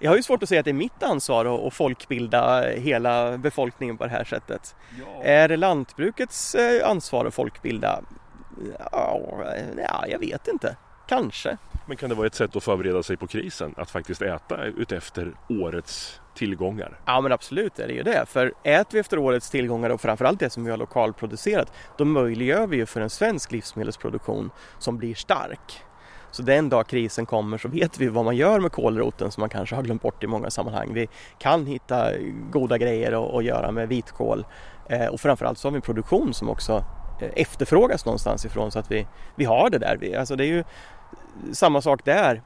Jag 0.00 0.10
har 0.10 0.16
ju 0.16 0.22
svårt 0.22 0.42
att 0.42 0.48
säga 0.48 0.58
att 0.58 0.64
det 0.64 0.70
är 0.70 0.74
mitt 0.74 1.02
ansvar 1.02 1.66
att 1.66 1.74
folkbilda 1.74 2.62
hela 2.62 3.38
befolkningen 3.38 3.98
på 3.98 4.04
det 4.04 4.10
här 4.10 4.24
sättet. 4.24 4.76
Ja. 4.98 5.22
Är 5.22 5.48
det 5.48 5.56
lantbrukets 5.56 6.54
eh, 6.54 6.88
ansvar 6.88 7.26
att 7.26 7.34
folkbilda? 7.34 8.00
Ja, 8.92 10.04
jag 10.08 10.18
vet 10.18 10.48
inte. 10.48 10.76
Kanske. 11.10 11.56
Men 11.86 11.96
kan 11.96 12.08
det 12.08 12.14
vara 12.14 12.26
ett 12.26 12.34
sätt 12.34 12.56
att 12.56 12.62
förbereda 12.64 13.02
sig 13.02 13.16
på 13.16 13.26
krisen? 13.26 13.74
Att 13.76 13.90
faktiskt 13.90 14.22
äta 14.22 14.64
utefter 14.64 15.32
årets 15.48 16.20
tillgångar? 16.34 17.00
Ja 17.06 17.20
men 17.20 17.32
absolut 17.32 17.78
är 17.78 17.86
det 17.86 17.92
ju 17.92 18.02
det. 18.02 18.24
För 18.28 18.52
äter 18.62 18.92
vi 18.92 18.98
efter 18.98 19.18
årets 19.18 19.50
tillgångar 19.50 19.90
och 19.90 20.00
framförallt 20.00 20.40
det 20.40 20.50
som 20.50 20.64
vi 20.64 20.70
har 20.70 20.78
lokalproducerat 20.78 21.72
då 21.96 22.04
möjliggör 22.04 22.66
vi 22.66 22.76
ju 22.76 22.86
för 22.86 23.00
en 23.00 23.10
svensk 23.10 23.52
livsmedelsproduktion 23.52 24.50
som 24.78 24.98
blir 24.98 25.14
stark. 25.14 25.82
Så 26.30 26.42
den 26.42 26.68
dag 26.68 26.86
krisen 26.86 27.26
kommer 27.26 27.58
så 27.58 27.68
vet 27.68 28.00
vi 28.00 28.08
vad 28.08 28.24
man 28.24 28.36
gör 28.36 28.60
med 28.60 28.72
kålroten 28.72 29.30
som 29.30 29.40
man 29.40 29.50
kanske 29.50 29.76
har 29.76 29.82
glömt 29.82 30.02
bort 30.02 30.24
i 30.24 30.26
många 30.26 30.50
sammanhang. 30.50 30.94
Vi 30.94 31.08
kan 31.38 31.66
hitta 31.66 32.10
goda 32.50 32.78
grejer 32.78 33.38
att 33.38 33.44
göra 33.44 33.72
med 33.72 33.88
vitkål 33.88 34.46
eh, 34.88 35.06
och 35.06 35.20
framförallt 35.20 35.58
så 35.58 35.68
har 35.68 35.72
vi 35.72 35.76
en 35.76 35.82
produktion 35.82 36.34
som 36.34 36.48
också 36.48 36.84
eh, 37.20 37.30
efterfrågas 37.34 38.06
någonstans 38.06 38.44
ifrån 38.44 38.70
så 38.70 38.78
att 38.78 38.90
vi, 38.90 39.06
vi 39.36 39.44
har 39.44 39.70
det 39.70 39.78
där. 39.78 39.96
Vi, 40.00 40.14
alltså 40.14 40.36
det 40.36 40.44
är 40.44 40.48
ju 40.48 40.64
samma 41.52 41.82
sak 41.82 42.04
där. 42.04 42.42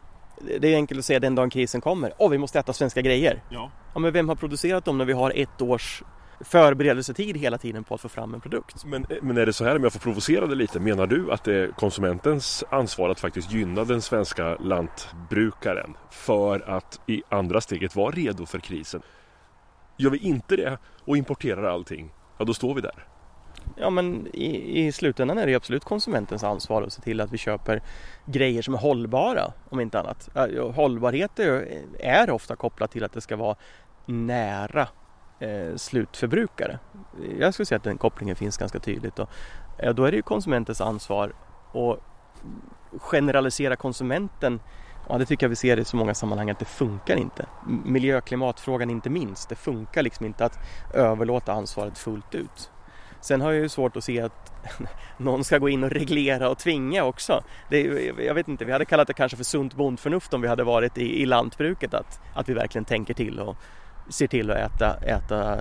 Det 0.61 0.73
är 0.73 0.76
enkelt 0.76 0.99
att 0.99 1.04
säga 1.04 1.21
den 1.21 1.35
dagen 1.35 1.50
krisen 1.50 1.80
kommer. 1.80 2.12
Åh, 2.18 2.30
vi 2.30 2.38
måste 2.38 2.59
äta 2.59 2.73
svenska 2.73 3.02
grejer. 3.02 3.42
Ja. 3.49 3.71
ja. 3.94 4.00
Men 4.00 4.12
vem 4.12 4.28
har 4.28 4.37
producerat 4.37 4.85
dem 4.85 4.99
när 4.99 5.04
vi 5.04 5.12
har 5.12 5.33
ett 5.37 5.62
års 5.62 6.02
förberedelsetid 6.40 7.37
hela 7.37 7.59
tiden 7.59 7.85
på 7.85 7.94
att 7.94 8.00
få 8.00 8.09
fram 8.09 8.35
en 8.35 8.40
produkt. 8.40 8.85
Men, 8.85 9.06
men 9.23 9.37
är 9.37 9.47
det 9.47 9.52
så 9.52 9.64
här, 9.64 9.76
om 9.76 9.83
jag 9.83 9.92
får 9.92 10.00
provocera 10.00 10.47
det 10.47 10.54
lite, 10.54 10.80
menar 10.80 11.06
du 11.06 11.33
att 11.33 11.44
det 11.44 11.54
är 11.54 11.68
konsumentens 11.68 12.64
ansvar 12.71 13.09
att 13.09 13.21
faktiskt 13.21 13.52
gynna 13.52 13.85
den 13.85 14.02
svenska 14.02 14.56
lantbrukaren 14.56 15.97
för 16.11 16.71
att 16.71 17.00
i 17.06 17.23
andra 17.28 17.61
steget 17.61 17.97
vara 17.97 18.11
redo 18.11 18.47
för 18.47 18.59
krisen? 18.59 19.02
Gör 19.97 20.11
vi 20.11 20.18
inte 20.18 20.56
det 20.56 20.78
och 21.04 21.16
importerar 21.16 21.64
allting, 21.64 22.12
ja 22.38 22.44
då 22.44 22.54
står 22.54 22.75
vi 22.75 22.80
där. 22.80 23.06
Ja 23.76 23.90
men 23.90 24.26
i, 24.33 24.80
i 24.87 24.92
slutändan 24.92 25.38
är 25.38 25.47
det 25.47 25.54
absolut 25.54 25.85
konsumentens 25.85 26.44
ansvar 26.44 26.83
att 26.83 26.92
se 26.92 27.02
till 27.02 27.21
att 27.21 27.33
vi 27.33 27.38
köper 27.38 27.83
grejer 28.26 28.62
som 28.62 28.75
är 28.75 28.78
hållbara 28.78 29.52
om 29.68 29.80
inte 29.80 30.00
annat. 30.00 30.28
Hållbarhet 30.75 31.38
är, 31.38 31.83
är 32.00 32.30
ofta 32.30 32.56
kopplat 32.56 32.90
till 32.90 33.04
att 33.04 33.12
det 33.12 33.21
ska 33.21 33.37
vara 33.37 33.56
nära 34.06 34.88
eh, 35.38 35.76
slutförbrukare. 35.76 36.78
Jag 37.38 37.54
skulle 37.54 37.66
säga 37.66 37.76
att 37.76 37.85
den 37.85 37.99
kopplingen 37.99 38.37
finns 38.37 38.56
ganska 38.56 38.78
tydligt. 38.78 39.18
Och, 39.18 39.30
eh, 39.78 39.94
då 39.94 40.04
är 40.04 40.11
det 40.11 40.16
ju 40.16 40.23
konsumentens 40.23 40.81
ansvar 40.81 41.33
att 41.72 42.00
generalisera 43.00 43.77
konsumenten 43.77 44.61
Ja, 45.09 45.18
det 45.18 45.27
tycker 45.27 45.46
jag 45.46 45.48
vi 45.48 45.57
ser 45.57 45.79
i 45.79 45.85
så 45.85 45.96
många 45.96 46.14
sammanhang 46.14 46.50
att 46.50 46.59
det 46.59 46.64
funkar 46.64 47.16
inte. 47.16 47.46
Miljö 47.85 48.18
och 48.18 48.24
klimatfrågan 48.24 48.90
inte 48.90 49.11
minst. 49.11 49.48
Det 49.48 49.55
funkar 49.55 50.03
liksom 50.03 50.27
inte 50.27 50.44
att 50.44 50.59
överlåta 50.94 51.53
ansvaret 51.53 51.98
fullt 51.98 52.35
ut. 52.35 52.70
Sen 53.25 53.41
har 53.41 53.53
jag 53.53 53.63
ju 53.63 53.69
svårt 53.69 53.97
att 53.97 54.05
se 54.05 54.21
att 54.21 54.53
någon 55.17 55.45
ska 55.45 55.59
gå 55.59 55.69
in 55.69 55.85
och 55.85 55.91
reglera 55.91 56.51
och 56.51 56.59
tvinga 56.59 57.05
också. 57.05 57.45
Det, 57.71 57.83
jag 58.19 58.35
vet 58.35 58.49
inte, 58.49 58.65
vi 58.65 58.73
hade 58.73 58.85
kallat 58.85 59.07
det 59.07 59.15
kanske 59.15 59.37
för 59.37 59.45
sunt 59.45 59.75
bondförnuft 59.75 60.35
om 60.35 60.41
vi 60.41 60.49
hade 60.49 60.65
varit 60.65 60.99
i, 60.99 61.23
i 61.23 61.27
lantbruket. 61.27 61.95
Att, 61.95 62.21
att 62.35 62.49
vi 62.49 62.55
verkligen 62.55 62.85
tänker 62.85 63.15
till 63.15 63.41
och 63.41 63.57
ser 64.09 64.27
till 64.27 64.51
att 64.51 64.57
äta, 64.57 64.97
äta 64.97 65.59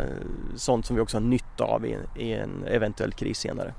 sånt 0.55 0.85
som 0.85 0.95
vi 0.95 1.01
också 1.01 1.17
har 1.17 1.21
nytta 1.21 1.63
av 1.63 1.85
i, 1.85 1.97
i 2.15 2.33
en 2.33 2.63
eventuell 2.67 3.11
kris 3.11 3.39
senare. 3.39 3.73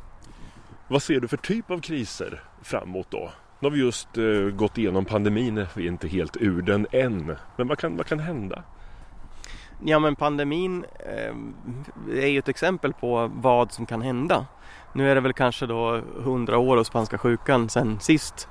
Vad 0.89 1.03
ser 1.03 1.21
du 1.21 1.29
för 1.29 1.37
typ 1.37 1.71
av 1.71 1.81
kriser 1.81 2.43
framåt 2.63 3.11
då? 3.11 3.31
Nu 3.61 3.67
har 3.67 3.71
vi 3.71 3.81
just 3.81 4.19
eh, 4.19 4.57
gått 4.57 4.79
igenom 4.79 5.05
pandemin, 5.05 5.67
vi 5.75 5.85
är 5.85 5.89
inte 5.89 6.09
helt 6.09 6.37
ur 6.37 6.63
den 6.63 6.87
än. 6.93 7.37
Men 7.57 7.69
vad 7.69 7.79
kan, 7.79 7.97
vad 7.97 8.07
kan 8.07 8.19
hända? 8.19 8.63
Ja 9.83 9.99
men 9.99 10.17
pandemin 10.17 10.85
eh, 10.99 11.35
är 12.23 12.27
ju 12.27 12.39
ett 12.39 12.49
exempel 12.49 12.93
på 12.93 13.31
vad 13.35 13.73
som 13.73 13.87
kan 13.87 14.03
hända. 14.03 14.47
Nu 14.93 15.11
är 15.11 15.15
det 15.15 15.21
väl 15.21 15.33
kanske 15.33 15.67
då 15.67 16.01
hundra 16.17 16.59
år 16.59 16.77
av 16.77 16.85
spanska 16.85 17.19
sjukan 17.19 17.69
sen 17.69 18.01
sist 18.01 18.49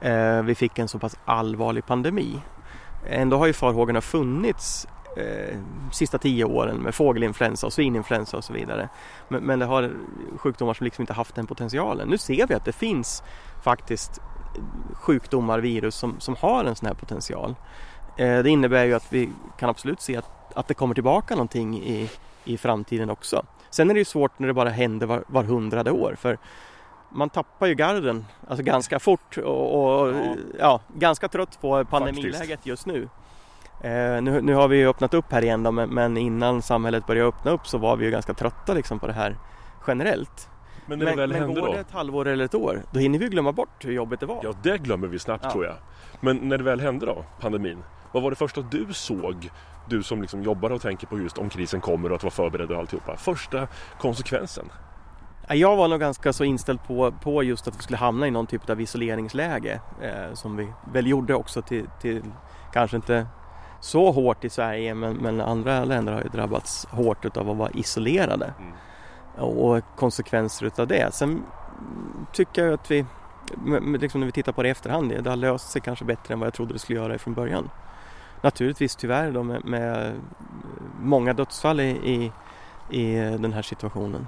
eh, 0.00 0.42
vi 0.42 0.54
fick 0.54 0.78
en 0.78 0.88
så 0.88 0.98
pass 0.98 1.16
allvarlig 1.24 1.86
pandemi. 1.86 2.40
Ändå 3.08 3.36
har 3.36 3.46
ju 3.46 3.52
farhågorna 3.52 4.00
funnits 4.00 4.86
eh, 5.16 5.58
sista 5.92 6.18
tio 6.18 6.44
åren 6.44 6.76
med 6.76 6.94
fågelinfluensa 6.94 7.66
och 7.66 7.72
svininfluensa 7.72 8.36
och 8.36 8.44
så 8.44 8.52
vidare. 8.52 8.88
Men, 9.28 9.42
men 9.42 9.58
det 9.58 9.64
har 9.64 9.92
sjukdomar 10.36 10.74
som 10.74 10.84
liksom 10.84 11.02
inte 11.02 11.12
haft 11.12 11.34
den 11.34 11.46
potentialen. 11.46 12.08
Nu 12.08 12.18
ser 12.18 12.46
vi 12.46 12.54
att 12.54 12.64
det 12.64 12.72
finns 12.72 13.22
faktiskt 13.64 14.20
sjukdomar, 14.94 15.58
virus 15.58 15.94
som, 15.94 16.20
som 16.20 16.36
har 16.36 16.64
en 16.64 16.76
sån 16.76 16.86
här 16.86 16.94
potential. 16.94 17.54
Eh, 18.16 18.42
det 18.42 18.50
innebär 18.50 18.84
ju 18.84 18.94
att 18.94 19.12
vi 19.12 19.30
kan 19.58 19.70
absolut 19.70 20.00
se 20.00 20.16
att 20.16 20.35
att 20.56 20.68
det 20.68 20.74
kommer 20.74 20.94
tillbaka 20.94 21.34
någonting 21.34 21.82
i, 21.82 22.10
i 22.44 22.58
framtiden 22.58 23.10
också. 23.10 23.46
Sen 23.70 23.90
är 23.90 23.94
det 23.94 23.98
ju 24.00 24.04
svårt 24.04 24.38
när 24.38 24.48
det 24.48 24.54
bara 24.54 24.68
händer 24.68 25.06
var, 25.06 25.24
var 25.26 25.44
hundrade 25.44 25.90
år 25.90 26.14
för 26.18 26.38
man 27.10 27.30
tappar 27.30 27.66
ju 27.66 27.74
garden 27.74 28.24
alltså 28.48 28.64
ganska 28.64 28.98
fort 28.98 29.38
och, 29.38 29.74
och 29.74 30.14
ja. 30.14 30.36
ja. 30.58 30.80
ganska 30.94 31.28
trött 31.28 31.58
på 31.60 31.84
pandemiläget 31.84 32.38
Faktiskt. 32.38 32.66
just 32.66 32.86
nu. 32.86 33.08
Eh, 33.80 34.22
nu. 34.22 34.40
nu. 34.42 34.54
har 34.54 34.68
vi 34.68 34.76
ju 34.76 34.88
öppnat 34.88 35.14
upp 35.14 35.32
här 35.32 35.44
igen 35.44 35.62
då, 35.62 35.70
men, 35.70 35.88
men, 35.88 36.16
innan 36.16 36.62
samhället 36.62 37.06
började 37.06 37.28
öppna 37.28 37.50
upp 37.50 37.66
så 37.66 37.78
var 37.78 37.96
vi 37.96 38.04
ju 38.04 38.10
ganska 38.10 38.34
trötta 38.34 38.74
liksom 38.74 38.98
på 38.98 39.06
det 39.06 39.12
här 39.12 39.36
generellt. 39.86 40.48
Men 40.86 40.98
när 40.98 41.06
det 41.06 41.16
väl 41.16 41.30
men 41.30 41.40
händer 41.40 41.60
går 41.60 41.66
då? 41.66 41.72
det 41.72 41.80
ett 41.80 41.90
halvår 41.90 42.28
eller 42.28 42.44
ett 42.44 42.54
år, 42.54 42.82
då 42.90 43.00
hinner 43.00 43.18
vi 43.18 43.28
glömma 43.28 43.52
bort 43.52 43.84
hur 43.84 43.92
jobbigt 43.92 44.20
det 44.20 44.26
var. 44.26 44.40
Ja, 44.42 44.52
det 44.62 44.78
glömmer 44.78 45.08
vi 45.08 45.18
snabbt 45.18 45.44
ja. 45.44 45.50
tror 45.50 45.64
jag. 45.64 45.74
Men 46.20 46.36
när 46.36 46.58
det 46.58 46.64
väl 46.64 46.80
hände 46.80 47.06
då, 47.06 47.24
pandemin, 47.40 47.82
vad 48.12 48.22
var 48.22 48.30
det 48.30 48.36
första 48.36 48.60
du 48.60 48.86
såg 48.92 49.50
du 49.88 50.02
som 50.02 50.22
liksom 50.22 50.42
jobbar 50.42 50.70
och 50.70 50.82
tänker 50.82 51.06
på 51.06 51.18
just 51.18 51.38
om 51.38 51.48
krisen 51.48 51.80
kommer 51.80 52.10
och 52.10 52.16
att 52.16 52.22
vara 52.22 52.30
förberedd 52.30 52.70
och 52.70 52.78
alltihopa. 52.78 53.16
Första 53.16 53.66
konsekvensen? 53.98 54.64
Jag 55.48 55.76
var 55.76 55.88
nog 55.88 56.00
ganska 56.00 56.32
så 56.32 56.44
inställd 56.44 56.82
på, 56.86 57.12
på 57.12 57.42
just 57.42 57.68
att 57.68 57.78
vi 57.78 57.82
skulle 57.82 57.96
hamna 57.96 58.26
i 58.26 58.30
någon 58.30 58.46
typ 58.46 58.70
av 58.70 58.80
isoleringsläge 58.80 59.80
eh, 60.02 60.34
som 60.34 60.56
vi 60.56 60.68
väl 60.92 61.06
gjorde 61.06 61.34
också 61.34 61.62
till, 61.62 61.86
till, 62.00 62.22
kanske 62.72 62.96
inte 62.96 63.26
så 63.80 64.10
hårt 64.10 64.44
i 64.44 64.50
Sverige 64.50 64.94
men, 64.94 65.16
men 65.16 65.40
andra 65.40 65.84
länder 65.84 66.12
har 66.12 66.22
ju 66.22 66.28
drabbats 66.28 66.86
hårt 66.90 67.36
av 67.36 67.50
att 67.50 67.56
vara 67.56 67.70
isolerade 67.70 68.54
mm. 68.58 68.72
och 69.44 69.82
konsekvenser 69.96 70.66
utav 70.66 70.86
det. 70.86 71.14
Sen 71.14 71.42
tycker 72.32 72.64
jag 72.64 72.74
att 72.74 72.90
vi, 72.90 73.04
liksom 73.98 74.20
när 74.20 74.26
vi 74.26 74.32
tittar 74.32 74.52
på 74.52 74.62
det 74.62 74.68
i 74.68 74.70
efterhand, 74.70 75.12
det 75.22 75.30
har 75.30 75.36
löst 75.36 75.70
sig 75.70 75.82
kanske 75.82 76.04
bättre 76.04 76.34
än 76.34 76.40
vad 76.40 76.46
jag 76.46 76.54
trodde 76.54 76.72
det 76.72 76.78
skulle 76.78 76.98
göra 76.98 77.18
från 77.18 77.34
början 77.34 77.70
naturligtvis 78.46 78.96
tyvärr 78.96 79.30
då 79.30 79.42
med, 79.42 79.64
med 79.64 80.20
många 81.00 81.32
dödsfall 81.32 81.80
i, 81.80 81.90
i, 81.90 82.32
i 83.00 83.14
den 83.14 83.52
här 83.52 83.62
situationen. 83.62 84.26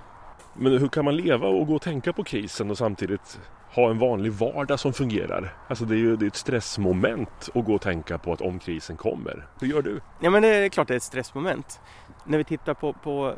Men 0.54 0.72
hur 0.72 0.88
kan 0.88 1.04
man 1.04 1.16
leva 1.16 1.48
och 1.48 1.66
gå 1.66 1.74
och 1.74 1.82
tänka 1.82 2.12
på 2.12 2.24
krisen 2.24 2.70
och 2.70 2.78
samtidigt 2.78 3.40
ha 3.74 3.90
en 3.90 3.98
vanlig 3.98 4.32
vardag 4.32 4.80
som 4.80 4.92
fungerar? 4.92 5.54
Alltså 5.68 5.84
det 5.84 5.94
är 5.94 5.98
ju 5.98 6.16
det 6.16 6.24
är 6.24 6.26
ett 6.26 6.36
stressmoment 6.36 7.48
att 7.54 7.64
gå 7.64 7.74
och 7.74 7.80
tänka 7.80 8.18
på 8.18 8.32
att 8.32 8.40
om 8.40 8.58
krisen 8.58 8.96
kommer. 8.96 9.46
Hur 9.60 9.68
gör 9.68 9.82
du? 9.82 10.00
Ja 10.20 10.30
men 10.30 10.42
det 10.42 10.48
är 10.48 10.68
klart 10.68 10.88
det 10.88 10.94
är 10.94 10.96
ett 10.96 11.02
stressmoment. 11.02 11.80
När 12.24 12.38
vi 12.38 12.44
tittar 12.44 12.74
på, 12.74 12.92
på 12.92 13.34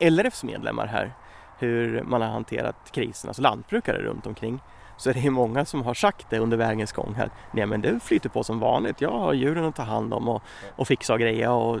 LRFs 0.00 0.44
medlemmar 0.44 0.86
här, 0.86 1.12
hur 1.58 2.02
man 2.02 2.22
har 2.22 2.28
hanterat 2.28 2.76
krisen, 2.92 3.28
alltså 3.28 3.42
lantbrukare 3.42 3.98
runt 4.02 4.26
omkring 4.26 4.60
så 4.96 5.10
är 5.10 5.14
det 5.14 5.30
många 5.30 5.64
som 5.64 5.82
har 5.82 5.94
sagt 5.94 6.26
det 6.30 6.38
under 6.38 6.56
vägens 6.56 6.92
gång 6.92 7.14
här. 7.16 7.30
Nej 7.52 7.66
men 7.66 7.80
det 7.80 8.00
flyter 8.00 8.28
på 8.28 8.44
som 8.44 8.60
vanligt. 8.60 9.00
Jag 9.00 9.10
har 9.10 9.32
djuren 9.32 9.64
att 9.64 9.76
ta 9.76 9.82
hand 9.82 10.14
om 10.14 10.28
och, 10.28 10.42
och 10.76 10.88
fixa 10.88 11.12
och 11.12 11.20
greja 11.20 11.52
och 11.52 11.80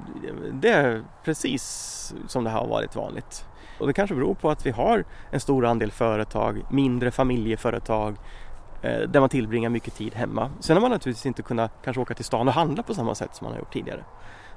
det 0.52 0.70
är 0.70 1.04
precis 1.24 2.14
som 2.26 2.44
det 2.44 2.50
har 2.50 2.66
varit 2.66 2.96
vanligt. 2.96 3.46
Och 3.78 3.86
det 3.86 3.92
kanske 3.92 4.14
beror 4.14 4.34
på 4.34 4.50
att 4.50 4.66
vi 4.66 4.70
har 4.70 5.04
en 5.30 5.40
stor 5.40 5.66
andel 5.66 5.92
företag, 5.92 6.62
mindre 6.70 7.10
familjeföretag 7.10 8.16
eh, 8.82 9.00
där 9.00 9.20
man 9.20 9.28
tillbringar 9.28 9.70
mycket 9.70 9.94
tid 9.94 10.14
hemma. 10.14 10.50
Sen 10.60 10.76
har 10.76 10.80
man 10.80 10.90
naturligtvis 10.90 11.26
inte 11.26 11.42
kunnat 11.42 11.72
kanske 11.84 12.00
åka 12.00 12.14
till 12.14 12.24
stan 12.24 12.48
och 12.48 12.54
handla 12.54 12.82
på 12.82 12.94
samma 12.94 13.14
sätt 13.14 13.34
som 13.34 13.44
man 13.44 13.52
har 13.52 13.58
gjort 13.58 13.72
tidigare. 13.72 14.04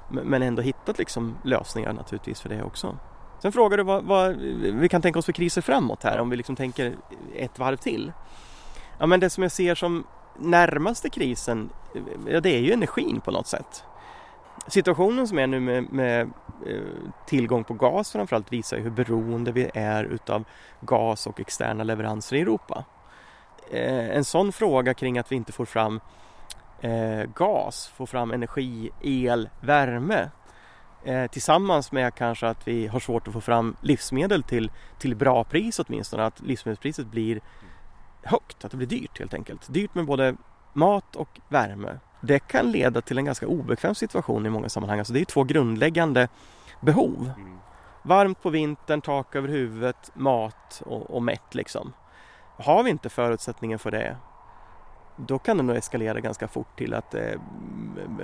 Men 0.08 0.42
ändå 0.42 0.62
hittat 0.62 0.98
liksom 0.98 1.36
lösningar 1.44 1.92
naturligtvis 1.92 2.40
för 2.40 2.48
det 2.48 2.62
också. 2.62 2.96
Sen 3.42 3.52
frågar 3.52 3.76
du 3.76 3.82
vad, 3.82 4.04
vad 4.04 4.36
vi 4.36 4.88
kan 4.88 5.02
tänka 5.02 5.18
oss 5.18 5.26
för 5.26 5.32
kriser 5.32 5.60
framåt 5.60 6.02
här 6.02 6.18
om 6.18 6.30
vi 6.30 6.36
liksom 6.36 6.56
tänker 6.56 6.96
ett 7.36 7.58
varv 7.58 7.76
till. 7.76 8.12
Ja 9.00 9.06
men 9.06 9.20
det 9.20 9.30
som 9.30 9.42
jag 9.42 9.52
ser 9.52 9.74
som 9.74 10.04
närmaste 10.38 11.10
krisen, 11.10 11.70
ja 12.28 12.40
det 12.40 12.56
är 12.56 12.60
ju 12.60 12.72
energin 12.72 13.20
på 13.20 13.30
något 13.30 13.46
sätt. 13.46 13.84
Situationen 14.66 15.28
som 15.28 15.38
är 15.38 15.46
nu 15.46 15.60
med, 15.60 15.92
med 15.92 16.20
eh, 16.66 16.80
tillgång 17.26 17.64
på 17.64 17.74
gas 17.74 18.12
framförallt 18.12 18.52
visar 18.52 18.78
hur 18.78 18.90
beroende 18.90 19.52
vi 19.52 19.70
är 19.74 20.04
utav 20.04 20.44
gas 20.80 21.26
och 21.26 21.40
externa 21.40 21.84
leveranser 21.84 22.36
i 22.36 22.40
Europa. 22.40 22.84
Eh, 23.70 24.16
en 24.16 24.24
sån 24.24 24.52
fråga 24.52 24.94
kring 24.94 25.18
att 25.18 25.32
vi 25.32 25.36
inte 25.36 25.52
får 25.52 25.64
fram 25.64 26.00
eh, 26.80 27.24
gas, 27.34 27.92
får 27.96 28.06
fram 28.06 28.30
energi, 28.30 28.90
el, 29.00 29.48
värme 29.60 30.30
tillsammans 31.30 31.92
med 31.92 32.14
kanske 32.14 32.46
att 32.46 32.68
vi 32.68 32.86
har 32.86 33.00
svårt 33.00 33.28
att 33.28 33.32
få 33.32 33.40
fram 33.40 33.76
livsmedel 33.80 34.42
till, 34.42 34.70
till 34.98 35.16
bra 35.16 35.44
pris 35.44 35.78
åtminstone, 35.78 36.24
att 36.24 36.40
livsmedelspriset 36.40 37.06
blir 37.06 37.40
högt, 38.22 38.64
att 38.64 38.70
det 38.70 38.76
blir 38.76 38.86
dyrt 38.86 39.18
helt 39.18 39.34
enkelt. 39.34 39.72
Dyrt 39.72 39.94
med 39.94 40.06
både 40.06 40.36
mat 40.72 41.16
och 41.16 41.40
värme. 41.48 41.98
Det 42.20 42.38
kan 42.38 42.72
leda 42.72 43.00
till 43.00 43.18
en 43.18 43.24
ganska 43.24 43.46
obekväm 43.46 43.94
situation 43.94 44.46
i 44.46 44.50
många 44.50 44.68
sammanhang. 44.68 44.98
Alltså 44.98 45.12
det 45.12 45.20
är 45.20 45.24
två 45.24 45.44
grundläggande 45.44 46.28
behov. 46.80 47.32
Mm. 47.36 47.58
Varmt 48.02 48.42
på 48.42 48.50
vintern, 48.50 49.00
tak 49.00 49.36
över 49.36 49.48
huvudet, 49.48 50.10
mat 50.14 50.82
och, 50.86 51.10
och 51.10 51.22
mätt 51.22 51.54
liksom. 51.54 51.92
Har 52.56 52.82
vi 52.82 52.90
inte 52.90 53.08
förutsättningen 53.08 53.78
för 53.78 53.90
det 53.90 54.16
då 55.26 55.38
kan 55.38 55.56
det 55.56 55.62
nog 55.62 55.76
eskalera 55.76 56.20
ganska 56.20 56.48
fort 56.48 56.78
till 56.78 56.94
att 56.94 57.10
det 57.10 57.40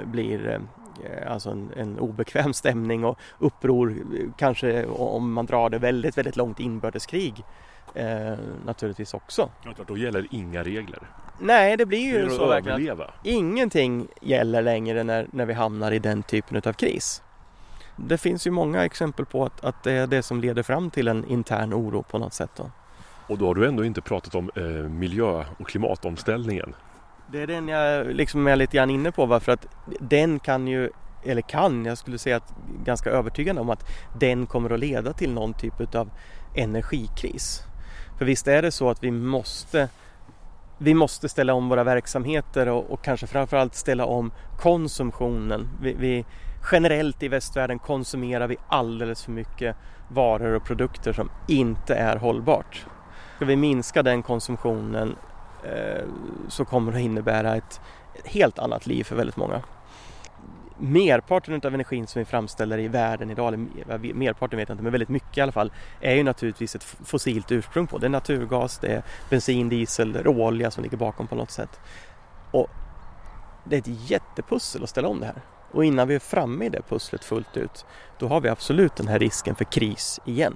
blir 0.05 0.49
eh, 1.05 1.33
alltså 1.33 1.51
en, 1.51 1.71
en 1.77 1.99
obekväm 1.99 2.53
stämning 2.53 3.05
och 3.05 3.19
uppror, 3.39 3.97
kanske 4.37 4.87
om 4.87 5.33
man 5.33 5.47
drar 5.47 5.71
det 5.71 5.79
väldigt, 5.79 6.19
väldigt 6.19 6.37
långt 6.37 6.61
inbördeskrig 6.61 7.45
eh, 7.97 8.39
naturligtvis 8.67 9.15
också. 9.15 9.51
Ja, 9.65 9.85
då 9.87 9.97
gäller 9.97 10.27
inga 10.31 10.63
regler. 10.63 10.99
Nej, 11.41 11.77
det 11.77 11.87
blir 11.87 11.99
ju 11.99 12.25
det 12.25 12.31
så 12.31 12.47
verkligen. 12.47 13.01
Ingenting 13.23 14.09
gäller 14.21 14.63
längre 14.63 15.05
när, 15.05 15.27
när 15.31 15.47
vi 15.47 15.53
hamnar 15.53 15.93
i 15.93 15.99
den 15.99 16.23
typen 16.23 16.63
av 16.65 16.73
kris. 16.73 17.23
Det 17.97 18.19
finns 18.19 18.47
ju 18.47 18.51
många 18.51 18.85
exempel 18.85 19.27
på 19.27 19.45
att, 19.45 19.65
att 19.65 19.83
det 19.83 19.93
är 19.93 20.07
det 20.07 20.23
som 20.23 20.41
leder 20.41 20.63
fram 20.63 20.91
till 20.91 21.09
en 21.09 21.25
intern 21.25 21.75
oro 21.75 22.03
på 22.03 22.19
något 22.19 22.35
sätt. 22.35 22.51
Då. 22.57 22.71
Och 23.27 23.39
då 23.39 23.47
har 23.47 23.55
du 23.55 23.69
ändå 23.69 23.85
inte 23.85 24.01
pratat 24.01 24.35
om 24.35 24.51
eh, 24.57 24.63
miljö 24.91 25.45
och 25.59 25.67
klimatomställningen. 25.67 26.75
Det 27.33 27.43
är 27.43 27.47
den 27.47 27.69
jag 27.69 28.07
liksom 28.07 28.47
är 28.47 28.57
lite 28.57 28.77
grann 28.77 28.91
inne 28.91 29.13
på 29.13 29.27
varför 29.27 29.53
att 29.53 29.67
den 30.01 30.39
kan 30.39 30.69
ju 30.69 30.91
eller 31.25 31.43
kan, 31.43 31.85
jag 31.85 31.99
skulle 31.99 32.19
säga 32.19 32.37
att 32.37 32.55
ganska 32.85 33.11
övertygande 33.11 33.61
om 33.61 33.71
att 33.71 33.89
den 34.19 34.47
kommer 34.47 34.71
att 34.71 34.81
leda 34.81 35.13
till 35.13 35.33
någon 35.33 35.55
typ 35.55 35.95
av 35.95 36.11
energikris. 36.55 37.63
För 38.18 38.24
visst 38.24 38.48
är 38.48 38.62
det 38.62 38.70
så 38.70 38.90
att 38.90 39.02
vi 39.02 39.11
måste 39.11 39.88
vi 40.79 40.94
måste 40.94 41.29
ställa 41.29 41.55
om 41.55 41.68
våra 41.68 41.85
verksamheter 41.85 42.68
och, 42.68 42.90
och 42.90 43.05
kanske 43.05 43.26
framförallt 43.26 43.74
ställa 43.74 44.05
om 44.05 44.33
konsumtionen. 44.61 45.68
Vi, 45.81 45.92
vi, 45.92 46.24
generellt 46.72 47.22
i 47.22 47.29
västvärlden 47.29 47.79
konsumerar 47.79 48.46
vi 48.46 48.57
alldeles 48.68 49.24
för 49.24 49.33
mycket 49.33 49.76
varor 50.09 50.55
och 50.55 50.64
produkter 50.64 51.12
som 51.12 51.31
inte 51.48 51.94
är 51.94 52.16
hållbart. 52.16 52.87
Ska 53.37 53.44
vi 53.44 53.57
minska 53.57 54.02
den 54.02 54.22
konsumtionen 54.22 55.16
eh, 55.64 56.05
så 56.48 56.64
kommer 56.64 56.92
det 56.92 56.98
att 56.98 57.05
innebära 57.05 57.57
ett 57.57 57.81
helt 58.24 58.59
annat 58.59 58.87
liv 58.87 59.05
för 59.05 59.16
väldigt 59.16 59.37
många 59.37 59.62
merparten 60.79 61.61
av 61.65 61.75
energin 61.75 62.07
som 62.07 62.19
vi 62.19 62.25
framställer 62.25 62.79
i 62.79 62.89
världen 62.89 63.31
idag, 63.31 63.49
eller 63.49 64.15
merparten 64.15 64.59
vet 64.59 64.69
jag 64.69 64.75
inte, 64.75 64.83
men 64.83 64.93
väldigt 64.93 65.09
mycket 65.09 65.39
i 65.39 65.41
alla 65.41 65.53
fall, 65.53 65.73
är 66.01 66.15
ju 66.15 66.23
naturligtvis 66.23 66.75
ett 66.75 66.85
fossilt 66.85 67.53
ursprung 67.53 67.87
på. 67.87 67.99
Det 67.99 68.07
är 68.07 68.11
naturgas, 68.11 68.79
det 68.79 68.89
är 68.89 69.03
bensin, 69.31 69.69
diesel, 69.69 70.15
råolja 70.15 70.71
som 70.71 70.83
ligger 70.83 70.97
bakom 70.97 71.27
på 71.27 71.35
något 71.35 71.51
sätt. 71.51 71.81
Och 72.51 72.71
det 73.65 73.77
är 73.77 73.81
ett 73.81 74.11
jättepussel 74.11 74.83
att 74.83 74.91
ställa 74.91 75.09
om 75.09 75.21
det 75.21 75.27
här. 75.27 75.43
Och 75.73 75.85
innan 75.85 76.09
vi 76.09 76.15
är 76.15 76.19
framme 76.19 76.65
i 76.65 76.69
det 76.69 76.83
pusslet 76.89 77.25
fullt 77.25 77.57
ut, 77.57 77.87
då 78.19 78.29
har 78.29 78.41
vi 78.41 78.49
absolut 78.49 78.97
den 78.97 79.09
här 79.09 79.19
risken 79.19 79.55
för 79.55 79.65
kris 79.65 80.21
igen. 80.25 80.55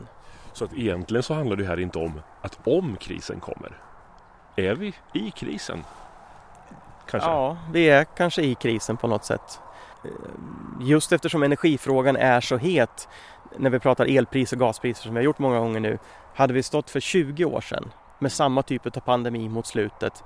Så 0.52 0.64
att 0.64 0.74
egentligen 0.74 1.22
så 1.22 1.35
handlar 1.35 1.56
det 1.56 1.64
här 1.64 1.80
inte 1.80 1.98
om 1.98 2.20
att 2.42 2.66
om 2.66 2.96
krisen 2.96 3.40
kommer. 3.40 3.78
Är 4.56 4.74
vi 4.74 4.94
i 5.12 5.30
krisen? 5.30 5.85
Kanske? 7.11 7.30
Ja, 7.30 7.59
vi 7.72 7.90
är 7.90 8.04
kanske 8.04 8.42
i 8.42 8.54
krisen 8.54 8.96
på 8.96 9.06
något 9.06 9.24
sätt. 9.24 9.61
Just 10.80 11.12
eftersom 11.12 11.42
energifrågan 11.42 12.16
är 12.16 12.40
så 12.40 12.56
het 12.56 13.08
när 13.58 13.70
vi 13.70 13.78
pratar 13.78 14.06
elpris 14.06 14.52
och 14.52 14.58
gaspriser 14.58 15.02
som 15.02 15.14
vi 15.14 15.18
har 15.18 15.24
gjort 15.24 15.38
många 15.38 15.58
gånger 15.58 15.80
nu. 15.80 15.98
Hade 16.34 16.52
vi 16.52 16.62
stått 16.62 16.90
för 16.90 17.00
20 17.00 17.44
år 17.44 17.60
sedan 17.60 17.92
med 18.18 18.32
samma 18.32 18.62
typ 18.62 18.86
av 18.86 19.00
pandemi 19.00 19.48
mot 19.48 19.66
slutet 19.66 20.24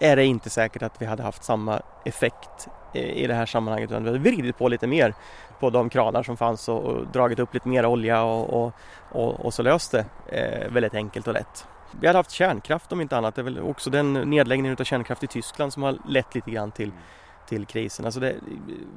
är 0.00 0.16
det 0.16 0.24
inte 0.24 0.50
säkert 0.50 0.82
att 0.82 1.02
vi 1.02 1.06
hade 1.06 1.22
haft 1.22 1.44
samma 1.44 1.80
effekt 2.04 2.68
eh, 2.92 3.02
i 3.02 3.26
det 3.26 3.34
här 3.34 3.46
sammanhanget 3.46 3.90
utan 3.90 4.02
vi 4.02 4.08
hade 4.08 4.18
vridit 4.18 4.58
på 4.58 4.68
lite 4.68 4.86
mer 4.86 5.14
på 5.60 5.70
de 5.70 5.88
kranar 5.88 6.22
som 6.22 6.36
fanns 6.36 6.68
och, 6.68 6.84
och 6.84 7.06
dragit 7.06 7.38
upp 7.38 7.54
lite 7.54 7.68
mer 7.68 7.86
olja 7.86 8.22
och, 8.22 8.62
och, 8.62 8.72
och, 9.10 9.44
och 9.44 9.54
så 9.54 9.62
löst 9.62 9.92
det 9.92 10.04
eh, 10.26 10.72
väldigt 10.72 10.94
enkelt 10.94 11.26
och 11.26 11.34
lätt. 11.34 11.66
Vi 12.00 12.06
hade 12.06 12.18
haft 12.18 12.30
kärnkraft 12.30 12.92
om 12.92 13.00
inte 13.00 13.16
annat. 13.16 13.34
Det 13.34 13.40
är 13.40 13.44
väl 13.44 13.60
också 13.60 13.90
den 13.90 14.12
nedläggningen 14.12 14.76
av 14.80 14.84
kärnkraft 14.84 15.24
i 15.24 15.26
Tyskland 15.26 15.72
som 15.72 15.82
har 15.82 15.98
lett 16.08 16.34
lite 16.34 16.50
grann 16.50 16.70
till 16.70 16.88
mm 16.88 16.98
till 17.46 17.66
krisen. 17.66 18.04
Alltså 18.04 18.20
det, 18.20 18.34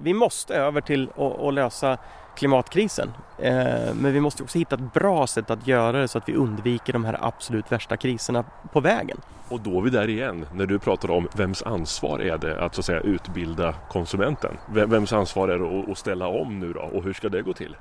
vi 0.04 0.14
måste 0.14 0.56
över 0.56 0.82
till 0.82 1.10
att 1.18 1.54
lösa 1.54 1.98
klimatkrisen. 2.36 3.12
Eh, 3.38 3.94
men 3.94 4.14
vi 4.14 4.20
måste 4.20 4.44
också 4.44 4.58
hitta 4.58 4.76
ett 4.76 4.94
bra 4.94 5.28
sätt 5.28 5.50
att 5.50 5.68
göra 5.68 6.00
det 6.00 6.08
så 6.08 6.18
att 6.18 6.30
vi 6.30 6.34
undviker 6.34 6.94
de 6.94 7.06
här 7.06 7.18
absolut 7.22 7.72
värsta 7.72 7.98
kriserna 7.98 8.46
på 8.74 8.80
vägen. 8.80 9.18
Och 9.50 9.60
då 9.60 9.78
är 9.78 9.82
vi 9.82 9.90
där 9.90 10.10
igen, 10.10 10.46
när 10.54 10.66
du 10.66 10.80
pratar 10.80 11.12
om 11.12 11.28
vems 11.36 11.64
ansvar 11.64 12.20
är 12.20 12.38
det 12.38 12.62
att 12.62 12.76
så 12.76 12.82
att 12.82 12.86
säga 12.86 13.00
utbilda 13.00 13.74
konsumenten? 13.90 14.58
Vems 14.68 15.14
ansvar 15.14 15.50
är 15.50 15.60
det 15.60 15.92
att 15.92 15.98
ställa 15.98 16.28
om 16.28 16.60
nu 16.60 16.74
då 16.74 16.82
och 16.82 17.04
hur 17.04 17.14
ska 17.14 17.30
det 17.30 17.42
gå 17.42 17.54
till? 17.54 17.76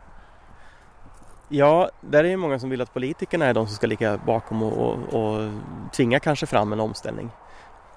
Ja, 1.49 1.91
där 2.01 2.25
är 2.25 2.29
det 2.29 2.37
många 2.37 2.59
som 2.59 2.71
vill 2.71 2.81
att 2.81 2.95
politikerna 2.95 3.47
är 3.47 3.55
de 3.55 3.67
som 3.67 3.77
ska 3.77 3.87
ligga 3.87 4.19
bakom 4.27 4.63
och, 4.63 4.89
och, 4.89 5.15
och 5.15 5.51
tvinga 5.93 6.21
kanske 6.21 6.47
fram 6.47 6.73
en 6.73 6.81
omställning. 6.81 7.31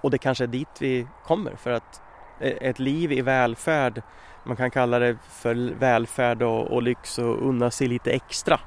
Och 0.02 0.12
det 0.12 0.18
kanske 0.18 0.44
är 0.44 0.48
dit 0.48 0.68
vi 0.80 1.08
kommer 1.26 1.56
för 1.56 1.72
att 1.72 2.02
Eh, 2.42 2.54
ett 2.62 2.80
liv 2.80 3.12
i 3.12 3.22
välfärd. 3.22 4.02
Man 4.44 4.58
kan 4.58 4.72
kalla 4.72 5.00
det 5.00 5.18
för 5.30 5.74
välfärd 5.80 6.42
och, 6.42 6.72
och 6.72 6.84
lyx 6.84 7.20
och 7.20 7.48
unna 7.48 7.72
sig 7.72 7.88
lite 7.88 8.12
extra. 8.12 8.60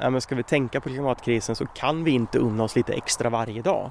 Ja, 0.00 0.10
men 0.10 0.20
ska 0.20 0.34
vi 0.34 0.42
tänka 0.42 0.80
på 0.80 0.88
klimatkrisen 0.88 1.56
så 1.56 1.66
kan 1.66 2.04
vi 2.04 2.10
inte 2.10 2.38
unna 2.38 2.64
oss 2.64 2.76
lite 2.76 2.92
extra 2.92 3.30
varje 3.30 3.62
dag. 3.62 3.90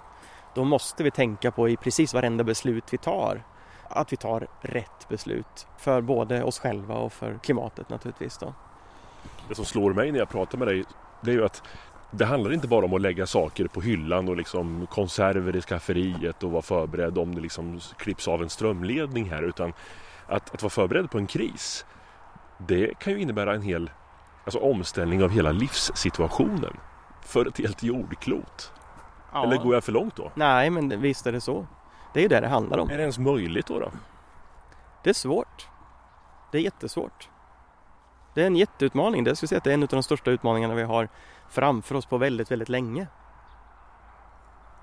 Då 0.55 0.63
måste 0.63 1.03
vi 1.03 1.11
tänka 1.11 1.51
på 1.51 1.69
i 1.69 1.77
precis 1.77 2.13
varenda 2.13 2.43
beslut 2.43 2.83
vi 2.91 2.97
tar 2.97 3.43
att 3.89 4.13
vi 4.13 4.17
tar 4.17 4.47
rätt 4.61 5.09
beslut 5.09 5.67
för 5.77 6.01
både 6.01 6.43
oss 6.43 6.59
själva 6.59 6.95
och 6.95 7.13
för 7.13 7.39
klimatet 7.43 7.89
naturligtvis. 7.89 8.37
Då. 8.37 8.53
Det 9.49 9.55
som 9.55 9.65
slår 9.65 9.93
mig 9.93 10.11
när 10.11 10.19
jag 10.19 10.29
pratar 10.29 10.57
med 10.57 10.67
dig 10.67 10.83
det 11.21 11.31
är 11.31 11.35
ju 11.35 11.45
att 11.45 11.63
det 12.11 12.25
handlar 12.25 12.53
inte 12.53 12.67
bara 12.67 12.85
om 12.85 12.93
att 12.93 13.01
lägga 13.01 13.25
saker 13.25 13.67
på 13.67 13.81
hyllan 13.81 14.29
och 14.29 14.37
liksom 14.37 14.87
konserver 14.87 15.55
i 15.55 15.61
skafferiet 15.61 16.43
och 16.43 16.51
vara 16.51 16.61
förberedd 16.61 17.17
om 17.17 17.35
det 17.35 17.41
liksom 17.41 17.79
klipps 17.97 18.27
av 18.27 18.41
en 18.41 18.49
strömledning 18.49 19.29
här 19.29 19.43
utan 19.43 19.73
att, 20.27 20.53
att 20.53 20.63
vara 20.63 20.69
förberedd 20.69 21.11
på 21.11 21.17
en 21.17 21.27
kris 21.27 21.85
det 22.57 22.99
kan 22.99 23.13
ju 23.13 23.19
innebära 23.19 23.53
en 23.53 23.61
hel 23.61 23.89
alltså 24.43 24.59
omställning 24.59 25.23
av 25.23 25.29
hela 25.29 25.51
livssituationen 25.51 26.77
för 27.21 27.45
ett 27.45 27.57
helt 27.57 27.83
jordklot. 27.83 28.71
Ja. 29.33 29.43
Eller 29.43 29.57
går 29.57 29.73
jag 29.73 29.83
för 29.83 29.91
långt 29.91 30.15
då? 30.15 30.31
Nej, 30.35 30.69
men 30.69 31.01
visst 31.01 31.27
är 31.27 31.31
det 31.31 31.41
så. 31.41 31.67
Det 32.13 32.19
är 32.19 32.21
ju 32.21 32.27
det 32.27 32.39
det 32.39 32.47
handlar 32.47 32.77
om. 32.77 32.89
Är 32.89 32.97
det 32.97 33.01
ens 33.01 33.19
möjligt 33.19 33.67
då? 33.67 33.79
då? 33.79 33.91
Det 35.03 35.09
är 35.09 35.13
svårt. 35.13 35.67
Det 36.51 36.57
är 36.57 36.61
jättesvårt. 36.61 37.29
Det 38.33 38.41
är 38.41 38.47
en 38.47 38.55
jätteutmaning. 38.55 39.23
Det 39.23 39.35
skulle 39.35 39.47
säga 39.47 39.57
att 39.57 39.63
det 39.63 39.69
är 39.69 39.73
en 39.73 39.83
av 39.83 39.87
de 39.87 40.03
största 40.03 40.31
utmaningarna 40.31 40.75
vi 40.75 40.83
har 40.83 41.09
framför 41.49 41.95
oss 41.95 42.05
på 42.05 42.17
väldigt, 42.17 42.51
väldigt 42.51 42.69
länge. 42.69 43.07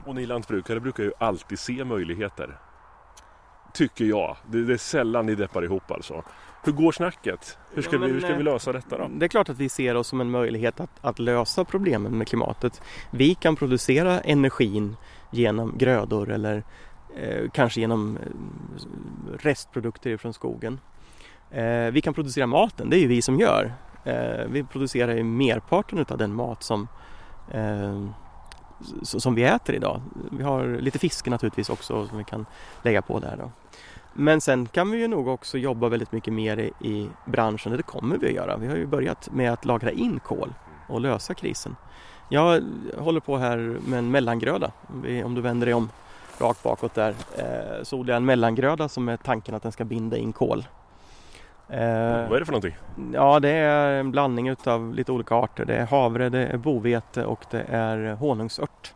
Och 0.06 0.14
ni 0.14 0.26
lantbrukare 0.26 0.80
brukar 0.80 1.02
ju 1.02 1.12
alltid 1.18 1.58
se 1.58 1.84
möjligheter. 1.84 2.58
Tycker 3.72 4.04
jag. 4.04 4.36
Det, 4.46 4.58
är 4.58 4.76
sällan 4.76 5.26
ni 5.26 5.34
deppar 5.34 5.64
ihop 5.64 5.90
alltså. 5.90 6.22
Hur 6.64 6.72
går 6.72 6.92
snacket? 6.92 7.58
Hur 7.74 7.82
ska, 7.82 7.92
ja, 7.92 7.98
men, 7.98 8.08
vi, 8.08 8.14
hur 8.14 8.20
ska 8.20 8.28
vi 8.28 8.34
eh, 8.34 8.42
lösa 8.44 8.72
detta 8.72 8.98
då? 8.98 9.10
Det 9.16 9.26
är 9.26 9.28
klart 9.28 9.48
att 9.48 9.58
vi 9.58 9.68
ser 9.68 9.94
oss 9.94 10.08
som 10.08 10.20
en 10.20 10.30
möjlighet 10.30 10.80
att, 10.80 10.90
att 11.00 11.18
lösa 11.18 11.64
problemen 11.64 12.18
med 12.18 12.28
klimatet. 12.28 12.82
Vi 13.10 13.34
kan 13.34 13.56
producera 13.56 14.20
energin 14.20 14.96
genom 15.30 15.78
grödor 15.78 16.30
eller 16.30 16.62
eh, 17.16 17.50
kanske 17.52 17.80
genom 17.80 18.16
eh, 18.16 18.22
restprodukter 19.38 20.16
från 20.16 20.32
skogen. 20.32 20.80
Eh, 21.50 21.90
vi 21.92 22.00
kan 22.00 22.14
producera 22.14 22.46
maten, 22.46 22.90
det 22.90 22.96
är 22.96 23.00
ju 23.00 23.06
vi 23.06 23.22
som 23.22 23.40
gör. 23.40 23.72
Eh, 24.04 24.46
vi 24.46 24.64
producerar 24.64 25.14
ju 25.14 25.24
merparten 25.24 26.04
av 26.08 26.18
den 26.18 26.34
mat 26.34 26.62
som, 26.62 26.88
eh, 27.50 28.06
som 29.02 29.34
vi 29.34 29.42
äter 29.42 29.74
idag. 29.74 30.02
Vi 30.30 30.42
har 30.42 30.66
lite 30.80 30.98
fisk 30.98 31.26
naturligtvis 31.26 31.70
också 31.70 32.06
som 32.06 32.18
vi 32.18 32.24
kan 32.24 32.46
lägga 32.82 33.02
på 33.02 33.18
där 33.18 33.36
då. 33.36 33.50
Men 34.12 34.40
sen 34.40 34.66
kan 34.66 34.90
vi 34.90 34.98
ju 34.98 35.08
nog 35.08 35.28
också 35.28 35.58
jobba 35.58 35.88
väldigt 35.88 36.12
mycket 36.12 36.32
mer 36.32 36.56
i, 36.56 36.88
i 36.88 37.08
branschen, 37.24 37.76
det 37.76 37.82
kommer 37.82 38.18
vi 38.18 38.26
att 38.26 38.32
göra. 38.32 38.56
Vi 38.56 38.66
har 38.66 38.76
ju 38.76 38.86
börjat 38.86 39.28
med 39.32 39.52
att 39.52 39.64
lagra 39.64 39.90
in 39.90 40.20
kol 40.20 40.54
och 40.88 41.00
lösa 41.00 41.34
krisen. 41.34 41.76
Jag 42.28 42.62
håller 42.98 43.20
på 43.20 43.36
här 43.36 43.56
med 43.86 43.98
en 43.98 44.10
mellangröda, 44.10 44.72
om 45.24 45.34
du 45.34 45.40
vänder 45.40 45.66
dig 45.66 45.74
om 45.74 45.90
rakt 46.38 46.62
bakåt 46.62 46.94
där, 46.94 47.14
eh, 47.36 47.82
så 47.82 47.98
odlar 47.98 48.14
jag 48.14 48.16
en 48.16 48.24
mellangröda 48.24 48.88
som 48.88 49.08
är 49.08 49.16
tanken 49.16 49.54
att 49.54 49.62
den 49.62 49.72
ska 49.72 49.84
binda 49.84 50.16
in 50.16 50.32
kol. 50.32 50.64
Eh, 51.68 52.28
Vad 52.28 52.36
är 52.36 52.40
det 52.40 52.44
för 52.46 52.52
någonting? 52.52 52.76
Ja, 53.12 53.40
det 53.40 53.48
är 53.50 54.00
en 54.00 54.10
blandning 54.10 54.56
av 54.64 54.94
lite 54.94 55.12
olika 55.12 55.34
arter. 55.34 55.64
Det 55.64 55.76
är 55.76 55.86
havre, 55.86 56.28
det 56.28 56.46
är 56.46 56.56
bovete 56.56 57.24
och 57.24 57.44
det 57.50 57.62
är 57.68 58.14
honungsört 58.14 58.94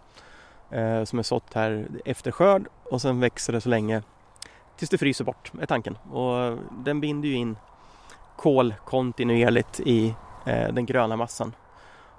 eh, 0.70 1.04
som 1.04 1.18
är 1.18 1.22
sått 1.22 1.54
här 1.54 1.86
efter 2.04 2.30
skörd 2.30 2.68
och 2.84 3.02
sen 3.02 3.20
växer 3.20 3.52
det 3.52 3.60
så 3.60 3.68
länge 3.68 4.02
tills 4.76 4.90
det 4.90 4.98
fryser 4.98 5.24
bort, 5.24 5.52
är 5.60 5.66
tanken. 5.66 5.98
Och 6.12 6.58
den 6.84 7.00
binder 7.00 7.28
ju 7.28 7.34
in 7.34 7.56
kol 8.36 8.74
kontinuerligt 8.84 9.80
i 9.80 10.14
eh, 10.46 10.72
den 10.72 10.86
gröna 10.86 11.16
massan. 11.16 11.52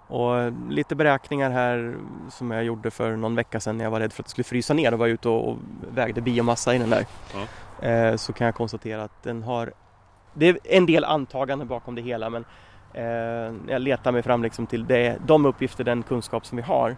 Och 0.07 0.51
lite 0.69 0.95
beräkningar 0.95 1.49
här 1.49 1.95
som 2.29 2.51
jag 2.51 2.63
gjorde 2.63 2.91
för 2.91 3.15
någon 3.15 3.35
vecka 3.35 3.59
sedan 3.59 3.77
när 3.77 3.85
jag 3.85 3.91
var 3.91 3.99
rädd 3.99 4.13
för 4.13 4.23
att 4.23 4.25
det 4.25 4.29
skulle 4.31 4.43
frysa 4.43 4.73
ner 4.73 4.93
och 4.93 4.99
var 4.99 5.07
ute 5.07 5.29
och, 5.29 5.57
vägde 5.91 6.21
biomassa 6.21 6.75
i 6.75 6.77
den 6.77 6.89
där. 6.89 7.05
Ja. 7.33 7.87
Eh, 7.87 8.15
så 8.15 8.33
kan 8.33 8.45
jag 8.45 8.55
konstatera 8.55 9.03
att 9.03 9.23
den 9.23 9.43
har, 9.43 9.73
det 10.33 10.49
är 10.49 10.57
en 10.63 10.85
del 10.85 11.03
antaganden 11.03 11.67
bakom 11.67 11.95
det 11.95 12.01
hela 12.01 12.29
men 12.29 12.45
eh, 12.93 13.73
jag 13.73 13.81
letar 13.81 14.11
mig 14.11 14.23
fram 14.23 14.43
liksom 14.43 14.67
till 14.67 14.85
det, 14.85 15.17
de 15.25 15.45
uppgifter, 15.45 15.83
den 15.83 16.03
kunskap 16.03 16.45
som 16.45 16.55
vi 16.55 16.61
har 16.61 16.95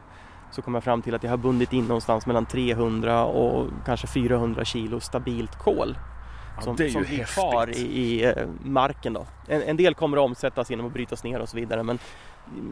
så 0.51 0.61
kom 0.61 0.73
jag 0.73 0.83
fram 0.83 1.01
till 1.01 1.15
att 1.15 1.23
jag 1.23 1.29
har 1.29 1.37
bundit 1.37 1.73
in 1.73 1.85
någonstans 1.85 2.25
mellan 2.25 2.45
300 2.45 3.25
och 3.25 3.67
kanske 3.85 4.07
400 4.07 4.65
kilo 4.65 4.99
stabilt 4.99 5.55
kol. 5.55 5.97
Ja, 6.55 6.61
som, 6.61 6.77
som 6.77 7.01
blir 7.01 7.23
kvar 7.23 7.69
i, 7.69 7.81
i, 7.81 8.25
eh, 8.25 8.47
marken 8.63 9.13
då. 9.13 9.25
En, 9.47 9.61
en, 9.61 9.77
del 9.77 9.95
kommer 9.95 10.17
att 10.17 10.23
omsättas 10.23 10.69
genom 10.69 10.85
att 10.85 10.93
brytas 10.93 11.23
ner 11.23 11.39
och 11.39 11.49
så 11.49 11.57
vidare 11.57 11.83
men 11.83 11.99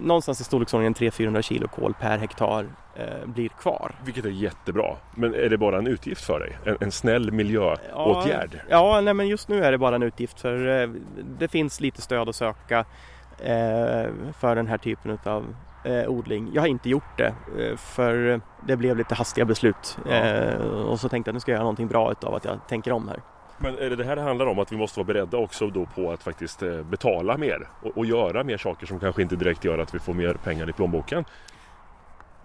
någonstans 0.02 0.42
i 0.42 0.44
storleksordningen 0.44 0.94
300-400 0.94 1.42
kilo 1.42 1.68
kol 1.68 1.94
per 1.94 2.18
hektar 2.18 2.65
eh, 2.96 3.26
blir 3.26 3.50
kvar. 3.50 3.96
Vilket 4.06 4.26
är 4.26 4.30
jättebra. 4.30 4.96
Men 5.15 5.36
är 5.36 5.50
det 5.50 5.58
bara 5.58 5.78
en 5.78 5.88
utgift 5.88 6.26
för 6.26 6.39
dig? 6.39 6.58
En, 6.65 6.78
en 6.80 6.92
snäll 6.92 7.32
miljöåtgärd? 7.32 8.62
Ja, 8.70 8.96
ja 8.96 9.02
nej, 9.02 9.13
men 9.13 9.28
just 9.28 9.50
nu 9.50 9.63
är 9.63 9.72
det 9.72 9.78
bara 9.78 9.96
en 9.96 10.04
utgift 10.04 10.42
för 10.42 10.82
eh, 10.82 10.89
det 11.39 11.48
finns 11.48 11.82
lite 11.82 12.02
stöd 12.02 12.30
att 12.30 12.36
söka 12.36 12.80
eh, 13.39 14.08
för 14.39 14.56
den 14.56 14.68
här 14.68 14.78
typen 14.78 15.20
av 15.24 15.56
odling. 16.08 16.50
Jag 16.54 16.62
har 16.62 16.68
inte 16.68 16.89
gjort 16.89 17.18
det 17.18 17.34
för 17.78 18.42
det 18.68 18.76
blev 18.76 18.98
lite 18.98 19.15
hastiga 19.15 19.46
beslut 19.46 19.98
ja. 20.10 20.56
Och 20.58 21.00
så 21.00 21.10
tänkte 21.10 21.30
jag 21.30 21.34
att 21.34 21.36
nu 21.36 21.39
ska 21.39 21.52
jag 21.52 21.56
göra 21.56 21.63
någonting 21.63 21.88
bra 21.88 22.12
utav 22.12 22.36
att 22.36 22.46
jag 22.46 22.60
tänker 22.68 22.92
om 22.92 23.08
här. 23.08 23.20
Men 23.62 23.78
är 23.78 23.89
det 23.89 23.95
det 23.95 24.04
här 24.04 24.15
det 24.15 24.22
handlar 24.22 24.45
om? 24.45 24.60
Att 24.60 24.72
vi 24.72 24.78
måste 24.78 25.00
vara 25.00 25.08
beredda 25.08 25.38
också 25.38 25.69
då 25.69 25.86
på 25.86 26.12
att 26.12 26.24
faktiskt 26.24 26.63
eh, 26.63 26.84
betala 26.84 27.38
mer 27.38 27.67
och, 27.82 27.98
och 27.98 28.06
göra 28.06 28.43
mer 28.43 28.58
saker 28.58 28.88
som 28.88 29.00
kanske 29.00 29.22
inte 29.22 29.36
direkt 29.36 29.65
gör 29.65 29.78
att 29.78 29.95
vi 29.95 30.00
får 30.00 30.13
mer 30.13 30.34
pengar 30.34 30.69
i 30.69 30.74
plånboken? 30.74 31.26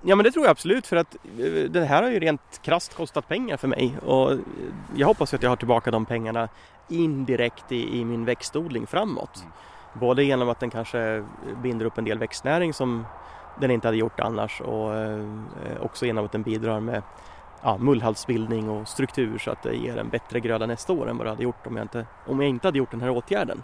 Ja 0.07 0.16
men 0.16 0.24
det 0.24 0.31
tror 0.31 0.44
jag 0.44 0.50
absolut 0.50 0.87
för 0.87 0.96
att 0.96 1.16
det 1.70 1.85
här 1.85 2.03
har 2.03 2.11
ju 2.11 2.20
rent 2.20 2.61
krast 2.62 2.94
kostat 2.94 3.29
pengar 3.29 3.57
för 3.57 3.68
mig 3.68 3.96
och 4.07 4.38
jag 4.96 5.07
hoppas 5.07 5.35
att 5.35 5.42
jag 5.42 5.50
har 5.50 5.57
tillbaka 5.57 5.90
de 5.90 6.07
pengarna 6.07 6.48
indirekt 6.88 7.72
i, 7.72 7.98
i 7.98 8.05
min 8.05 8.24
växtodling 8.24 8.87
framåt. 8.87 9.37
Mm. 9.37 9.53
Både 10.00 10.24
genom 10.24 10.48
att 10.48 10.61
den 10.61 10.70
kanske 10.70 11.24
binder 11.62 11.87
upp 11.87 11.98
en 11.98 12.05
del 12.05 12.18
växtnäring 12.18 12.74
som 12.74 13.07
den 13.61 13.70
inte 13.70 13.88
hade 13.88 13.96
gjort 13.96 14.20
annars 14.20 14.61
och 14.61 14.94
eh, 14.94 15.27
också 15.81 16.07
genom 16.07 16.24
att 16.24 16.33
den 16.33 16.42
bidrar 16.42 16.81
med 16.81 17.03
ja, 17.64 17.79
mullhalsbildning 17.79 18.70
och 18.70 18.88
struktur 18.88 19.38
så 19.38 19.50
att 19.50 19.62
det 19.62 19.74
ger 19.74 19.96
en 19.96 20.09
bättre 20.09 20.40
gröda 20.40 20.66
nästa 20.66 20.92
år 20.92 21.11
än 21.11 21.16
vad 21.16 21.27
det 21.27 21.31
hade 21.31 21.42
gjort 21.42 21.66
om 21.66 21.77
jag 21.77 21.85
inte, 21.85 22.07
om 22.27 22.40
jag 22.40 22.48
inte 22.48 22.66
hade 22.66 22.79
gjort 22.79 22.90
den 22.90 23.00
här 23.00 23.11
åtgärden. 23.11 23.62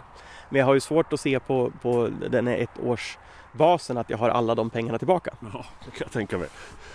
Men 0.49 0.59
jag 0.59 0.65
har 0.65 0.73
ju 0.73 0.79
svårt 0.79 1.13
att 1.13 1.19
se 1.19 1.39
på, 1.39 1.71
på 1.81 2.09
den 2.29 2.47
här 2.47 2.57
ettårsbasen 2.57 3.97
att 3.97 4.09
jag 4.09 4.17
har 4.17 4.29
alla 4.29 4.55
de 4.55 4.69
pengarna 4.69 4.97
tillbaka. 4.97 5.33
Ja, 5.53 5.65
det 5.85 5.91
kan 5.91 5.99
jag 5.99 6.11
tänka 6.11 6.37
mig. 6.37 6.47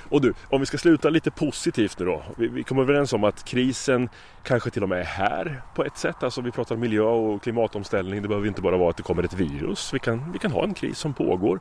Och 0.08 0.20
du, 0.20 0.34
om 0.50 0.60
vi 0.60 0.66
ska 0.66 0.78
sluta 0.78 1.10
lite 1.10 1.30
positivt 1.30 1.98
nu 1.98 2.04
då. 2.06 2.22
Vi, 2.36 2.48
vi 2.48 2.62
kommer 2.62 2.82
överens 2.82 3.12
om 3.12 3.24
att 3.24 3.44
krisen 3.44 4.08
kanske 4.42 4.70
till 4.70 4.82
och 4.82 4.88
med 4.88 5.00
är 5.00 5.04
här 5.04 5.62
på 5.74 5.84
ett 5.84 5.98
sätt. 5.98 6.22
Alltså 6.22 6.40
vi 6.40 6.50
pratar 6.50 6.76
miljö 6.76 7.02
och 7.02 7.42
klimatomställning. 7.42 8.22
Det 8.22 8.28
behöver 8.28 8.48
inte 8.48 8.62
bara 8.62 8.76
vara 8.76 8.90
att 8.90 8.96
det 8.96 9.02
kommer 9.02 9.22
ett 9.22 9.34
virus. 9.34 9.94
Vi 9.94 9.98
kan, 9.98 10.32
vi 10.32 10.38
kan 10.38 10.52
ha 10.52 10.64
en 10.64 10.74
kris 10.74 10.98
som 10.98 11.14
pågår. 11.14 11.60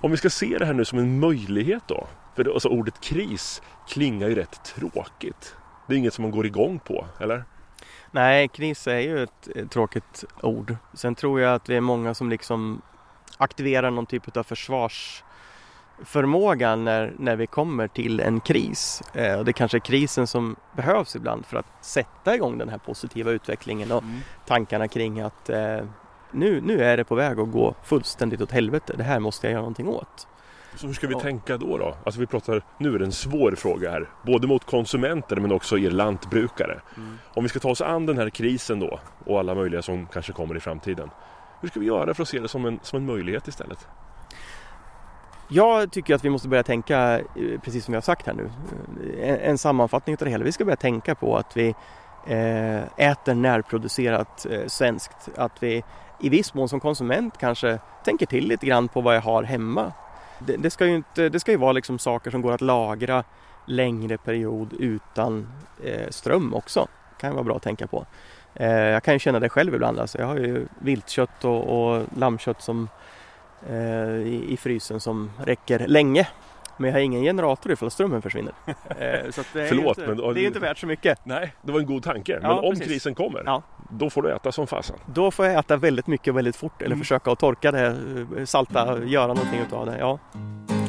Om 0.00 0.10
vi 0.10 0.16
ska 0.16 0.30
se 0.30 0.58
det 0.58 0.66
här 0.66 0.72
nu 0.72 0.84
som 0.84 0.98
en 0.98 1.20
möjlighet 1.20 1.82
då. 1.86 2.06
För 2.36 2.44
det, 2.44 2.52
alltså 2.52 2.68
ordet 2.68 3.00
kris 3.00 3.62
klingar 3.88 4.28
ju 4.28 4.34
rätt 4.34 4.64
tråkigt. 4.64 5.54
Det 5.86 5.94
är 5.94 5.98
inget 5.98 6.14
som 6.14 6.22
man 6.22 6.30
går 6.30 6.46
igång 6.46 6.78
på, 6.78 7.06
eller? 7.20 7.44
Nej, 8.10 8.48
kris 8.48 8.86
är 8.86 8.98
ju 8.98 9.22
ett, 9.22 9.48
ett 9.56 9.70
tråkigt 9.70 10.24
ord. 10.42 10.76
Sen 10.94 11.14
tror 11.14 11.40
jag 11.40 11.54
att 11.54 11.68
vi 11.68 11.76
är 11.76 11.80
många 11.80 12.14
som 12.14 12.30
liksom 12.30 12.82
aktiverar 13.36 13.90
någon 13.90 14.06
typ 14.06 14.36
av 14.36 14.42
försvarsförmåga 14.42 16.76
när, 16.76 17.14
när 17.18 17.36
vi 17.36 17.46
kommer 17.46 17.88
till 17.88 18.20
en 18.20 18.40
kris. 18.40 19.02
Eh, 19.14 19.38
och 19.38 19.44
det 19.44 19.52
kanske 19.52 19.76
är 19.76 19.80
krisen 19.80 20.26
som 20.26 20.56
behövs 20.76 21.16
ibland 21.16 21.46
för 21.46 21.56
att 21.56 21.66
sätta 21.80 22.34
igång 22.34 22.58
den 22.58 22.68
här 22.68 22.78
positiva 22.78 23.30
utvecklingen 23.30 23.92
och 23.92 24.02
mm. 24.02 24.20
tankarna 24.46 24.88
kring 24.88 25.20
att 25.20 25.50
eh, 25.50 25.80
nu, 26.30 26.60
nu 26.60 26.84
är 26.84 26.96
det 26.96 27.04
på 27.04 27.14
väg 27.14 27.40
att 27.40 27.52
gå 27.52 27.74
fullständigt 27.82 28.40
åt 28.40 28.50
helvete. 28.50 28.94
Det 28.96 29.02
här 29.02 29.20
måste 29.20 29.46
jag 29.46 29.52
göra 29.52 29.60
någonting 29.60 29.88
åt. 29.88 30.26
Så 30.76 30.86
hur 30.86 30.94
ska 30.94 31.06
vi 31.06 31.12
ja. 31.12 31.20
tänka 31.20 31.56
då, 31.56 31.78
då? 31.78 31.94
Alltså 32.04 32.20
vi 32.20 32.26
pratar, 32.26 32.62
nu 32.78 32.94
är 32.94 32.98
det 32.98 33.04
en 33.04 33.12
svår 33.12 33.54
fråga 33.54 33.90
här. 33.90 34.08
Både 34.22 34.46
mot 34.46 34.64
konsumenter 34.64 35.36
men 35.36 35.52
också 35.52 35.78
er 35.78 35.90
lantbrukare. 35.90 36.80
Mm. 36.96 37.18
Om 37.34 37.42
vi 37.42 37.48
ska 37.48 37.58
ta 37.58 37.70
oss 37.70 37.80
an 37.80 38.06
den 38.06 38.18
här 38.18 38.30
krisen 38.30 38.80
då 38.80 39.00
och 39.24 39.38
alla 39.38 39.54
möjliga 39.54 39.82
som 39.82 40.06
kanske 40.06 40.32
kommer 40.32 40.56
i 40.56 40.60
framtiden. 40.60 41.10
Hur 41.60 41.68
ska 41.68 41.80
vi 41.80 41.86
göra 41.86 42.14
för 42.14 42.22
att 42.22 42.28
se 42.28 42.38
det 42.38 42.48
som 42.48 42.66
en, 42.66 42.80
som 42.82 42.96
en 42.96 43.06
möjlighet 43.06 43.48
istället? 43.48 43.88
Jag 45.48 45.92
tycker 45.92 46.14
att 46.14 46.24
vi 46.24 46.30
måste 46.30 46.48
börja 46.48 46.62
tänka, 46.62 47.18
eh, 47.18 47.60
precis 47.62 47.84
som 47.84 47.94
jag 47.94 47.96
har 47.96 48.02
sagt 48.04 48.26
här 48.26 48.34
nu, 48.34 48.50
en, 49.22 49.36
en 49.36 49.58
sammanfattning 49.58 50.16
av 50.16 50.24
det 50.24 50.30
hela. 50.30 50.44
Vi 50.44 50.52
ska 50.52 50.64
börja 50.64 50.76
tänka 50.76 51.14
på 51.14 51.36
att 51.36 51.56
vi 51.56 51.74
eh, 52.26 52.82
äter 53.10 53.34
närproducerat 53.34 54.46
eh, 54.50 54.66
svenskt. 54.66 55.28
Att 55.36 55.62
vi 55.62 55.84
i 56.20 56.28
viss 56.28 56.54
mån 56.54 56.68
som 56.68 56.80
konsument 56.80 57.38
kanske 57.38 57.78
tänker 58.04 58.26
till 58.26 58.48
lite 58.48 58.66
grann 58.66 58.88
på 58.88 59.00
vad 59.00 59.16
jag 59.16 59.20
har 59.20 59.42
hemma. 59.42 59.92
Det, 60.38 60.56
det 60.56 60.70
ska, 60.70 60.86
ju 60.86 60.96
inte, 60.96 61.28
det 61.28 61.40
ska 61.40 61.50
ju 61.50 61.58
vara 61.58 61.72
liksom 61.72 61.98
saker 61.98 62.30
som 62.30 62.42
går 62.42 62.52
att 62.52 62.60
lagra 62.60 63.24
längre 63.66 64.18
period 64.18 64.72
utan 64.78 65.48
eh, 65.84 66.08
ström 66.10 66.54
också. 66.54 66.88
Det 67.10 67.20
kan 67.20 67.34
vara 67.34 67.44
bra 67.44 67.56
att 67.56 67.62
tänka 67.62 67.86
på. 67.86 68.06
Eh, 68.54 68.68
jag 68.68 69.02
kan 69.02 69.14
ju 69.14 69.18
känna 69.18 69.40
det 69.40 69.48
själv 69.48 69.74
ibland. 69.74 69.98
Alltså 69.98 70.18
jag 70.18 70.26
har 70.26 70.36
ju 70.36 70.66
viltkött 70.78 71.44
och, 71.44 71.92
och 71.92 72.04
lammkött 72.16 72.62
som, 72.62 72.88
eh, 73.68 74.10
i, 74.10 74.46
i, 74.48 74.56
frysen 74.56 75.00
som 75.00 75.30
räcker 75.44 75.86
länge. 75.86 76.28
Men 76.78 76.88
jag 76.88 76.94
har 76.94 77.00
ingen 77.00 77.22
generator 77.22 77.72
ifall 77.72 77.90
strömmen 77.90 78.22
försvinner. 78.22 78.52
Eh, 78.88 79.30
så 79.30 79.42
det, 79.52 79.60
är 79.60 79.66
Förlåt, 79.66 79.98
inte, 79.98 80.14
men, 80.14 80.34
det 80.34 80.40
är 80.40 80.46
inte 80.46 80.58
värt 80.58 80.78
så 80.78 80.86
mycket. 80.86 81.18
Nej, 81.24 81.54
det 81.62 81.72
var 81.72 81.80
en 81.80 81.86
god 81.86 82.02
tanke. 82.02 82.38
Men 82.42 82.50
ja, 82.50 82.60
om 82.60 82.70
precis. 82.70 82.86
krisen 82.86 83.14
kommer, 83.14 83.42
ja. 83.46 83.62
då 83.90 84.10
får 84.10 84.22
du 84.22 84.32
äta 84.32 84.52
som 84.52 84.66
fasen. 84.66 84.96
Då 85.06 85.30
får 85.30 85.46
jag 85.46 85.58
äta 85.58 85.76
väldigt 85.76 86.06
mycket 86.06 86.34
väldigt 86.34 86.56
fort 86.56 86.82
eller 86.82 86.86
mm. 86.86 86.98
försöka 86.98 87.30
att 87.30 87.38
torka 87.38 87.72
det, 87.72 87.96
salta, 88.46 88.96
mm. 88.96 89.08
göra 89.08 89.26
någonting 89.26 89.60
utav 89.66 89.86
det. 89.86 89.98
Ja. 89.98 90.18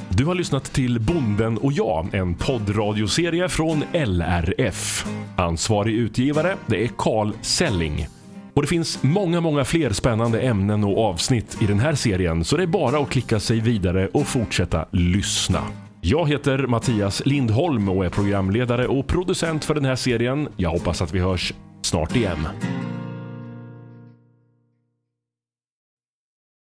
Du 0.10 0.25
har 0.25 0.36
lyssnat 0.36 0.63
till 0.63 0.99
Bonden 0.99 1.58
och 1.58 1.71
jag, 1.71 2.13
en 2.13 2.36
poddradioserie 2.36 3.49
från 3.49 3.84
LRF. 3.93 5.06
Ansvarig 5.38 5.95
utgivare, 5.95 6.56
det 6.65 6.84
är 6.84 6.89
Carl 6.97 7.34
Selling. 7.41 8.18
Och 8.60 8.63
det 8.63 8.69
finns 8.69 9.04
många, 9.04 9.41
många 9.41 9.65
fler 9.65 9.89
spännande 9.89 10.41
ämnen 10.41 10.84
och 10.84 11.06
avsnitt 11.06 11.58
i 11.62 11.65
den 11.65 11.80
här 11.80 11.95
serien 11.95 12.43
så 12.43 12.58
det 12.58 12.63
är 12.63 12.67
bara 12.67 13.00
att 13.00 13.10
klicka 13.10 13.39
sig 13.39 13.60
vidare 13.60 14.08
och 14.08 14.28
fortsätta 14.28 14.86
lyssna. 14.91 15.63
Jag 16.02 16.30
heter 16.30 16.67
Mattias 16.67 17.22
Lindholm 17.26 17.89
och 17.89 18.06
är 18.06 18.10
programledare 18.10 18.88
och 18.88 19.08
producent 19.08 19.65
för 19.65 19.76
den 19.76 19.86
här 19.86 19.95
serien. 19.95 20.48
Jag 20.58 20.69
hoppas 20.69 21.02
att 21.02 21.13
vi 21.13 21.19
hörs 21.19 21.54
snart 21.82 22.15
igen. 22.15 22.48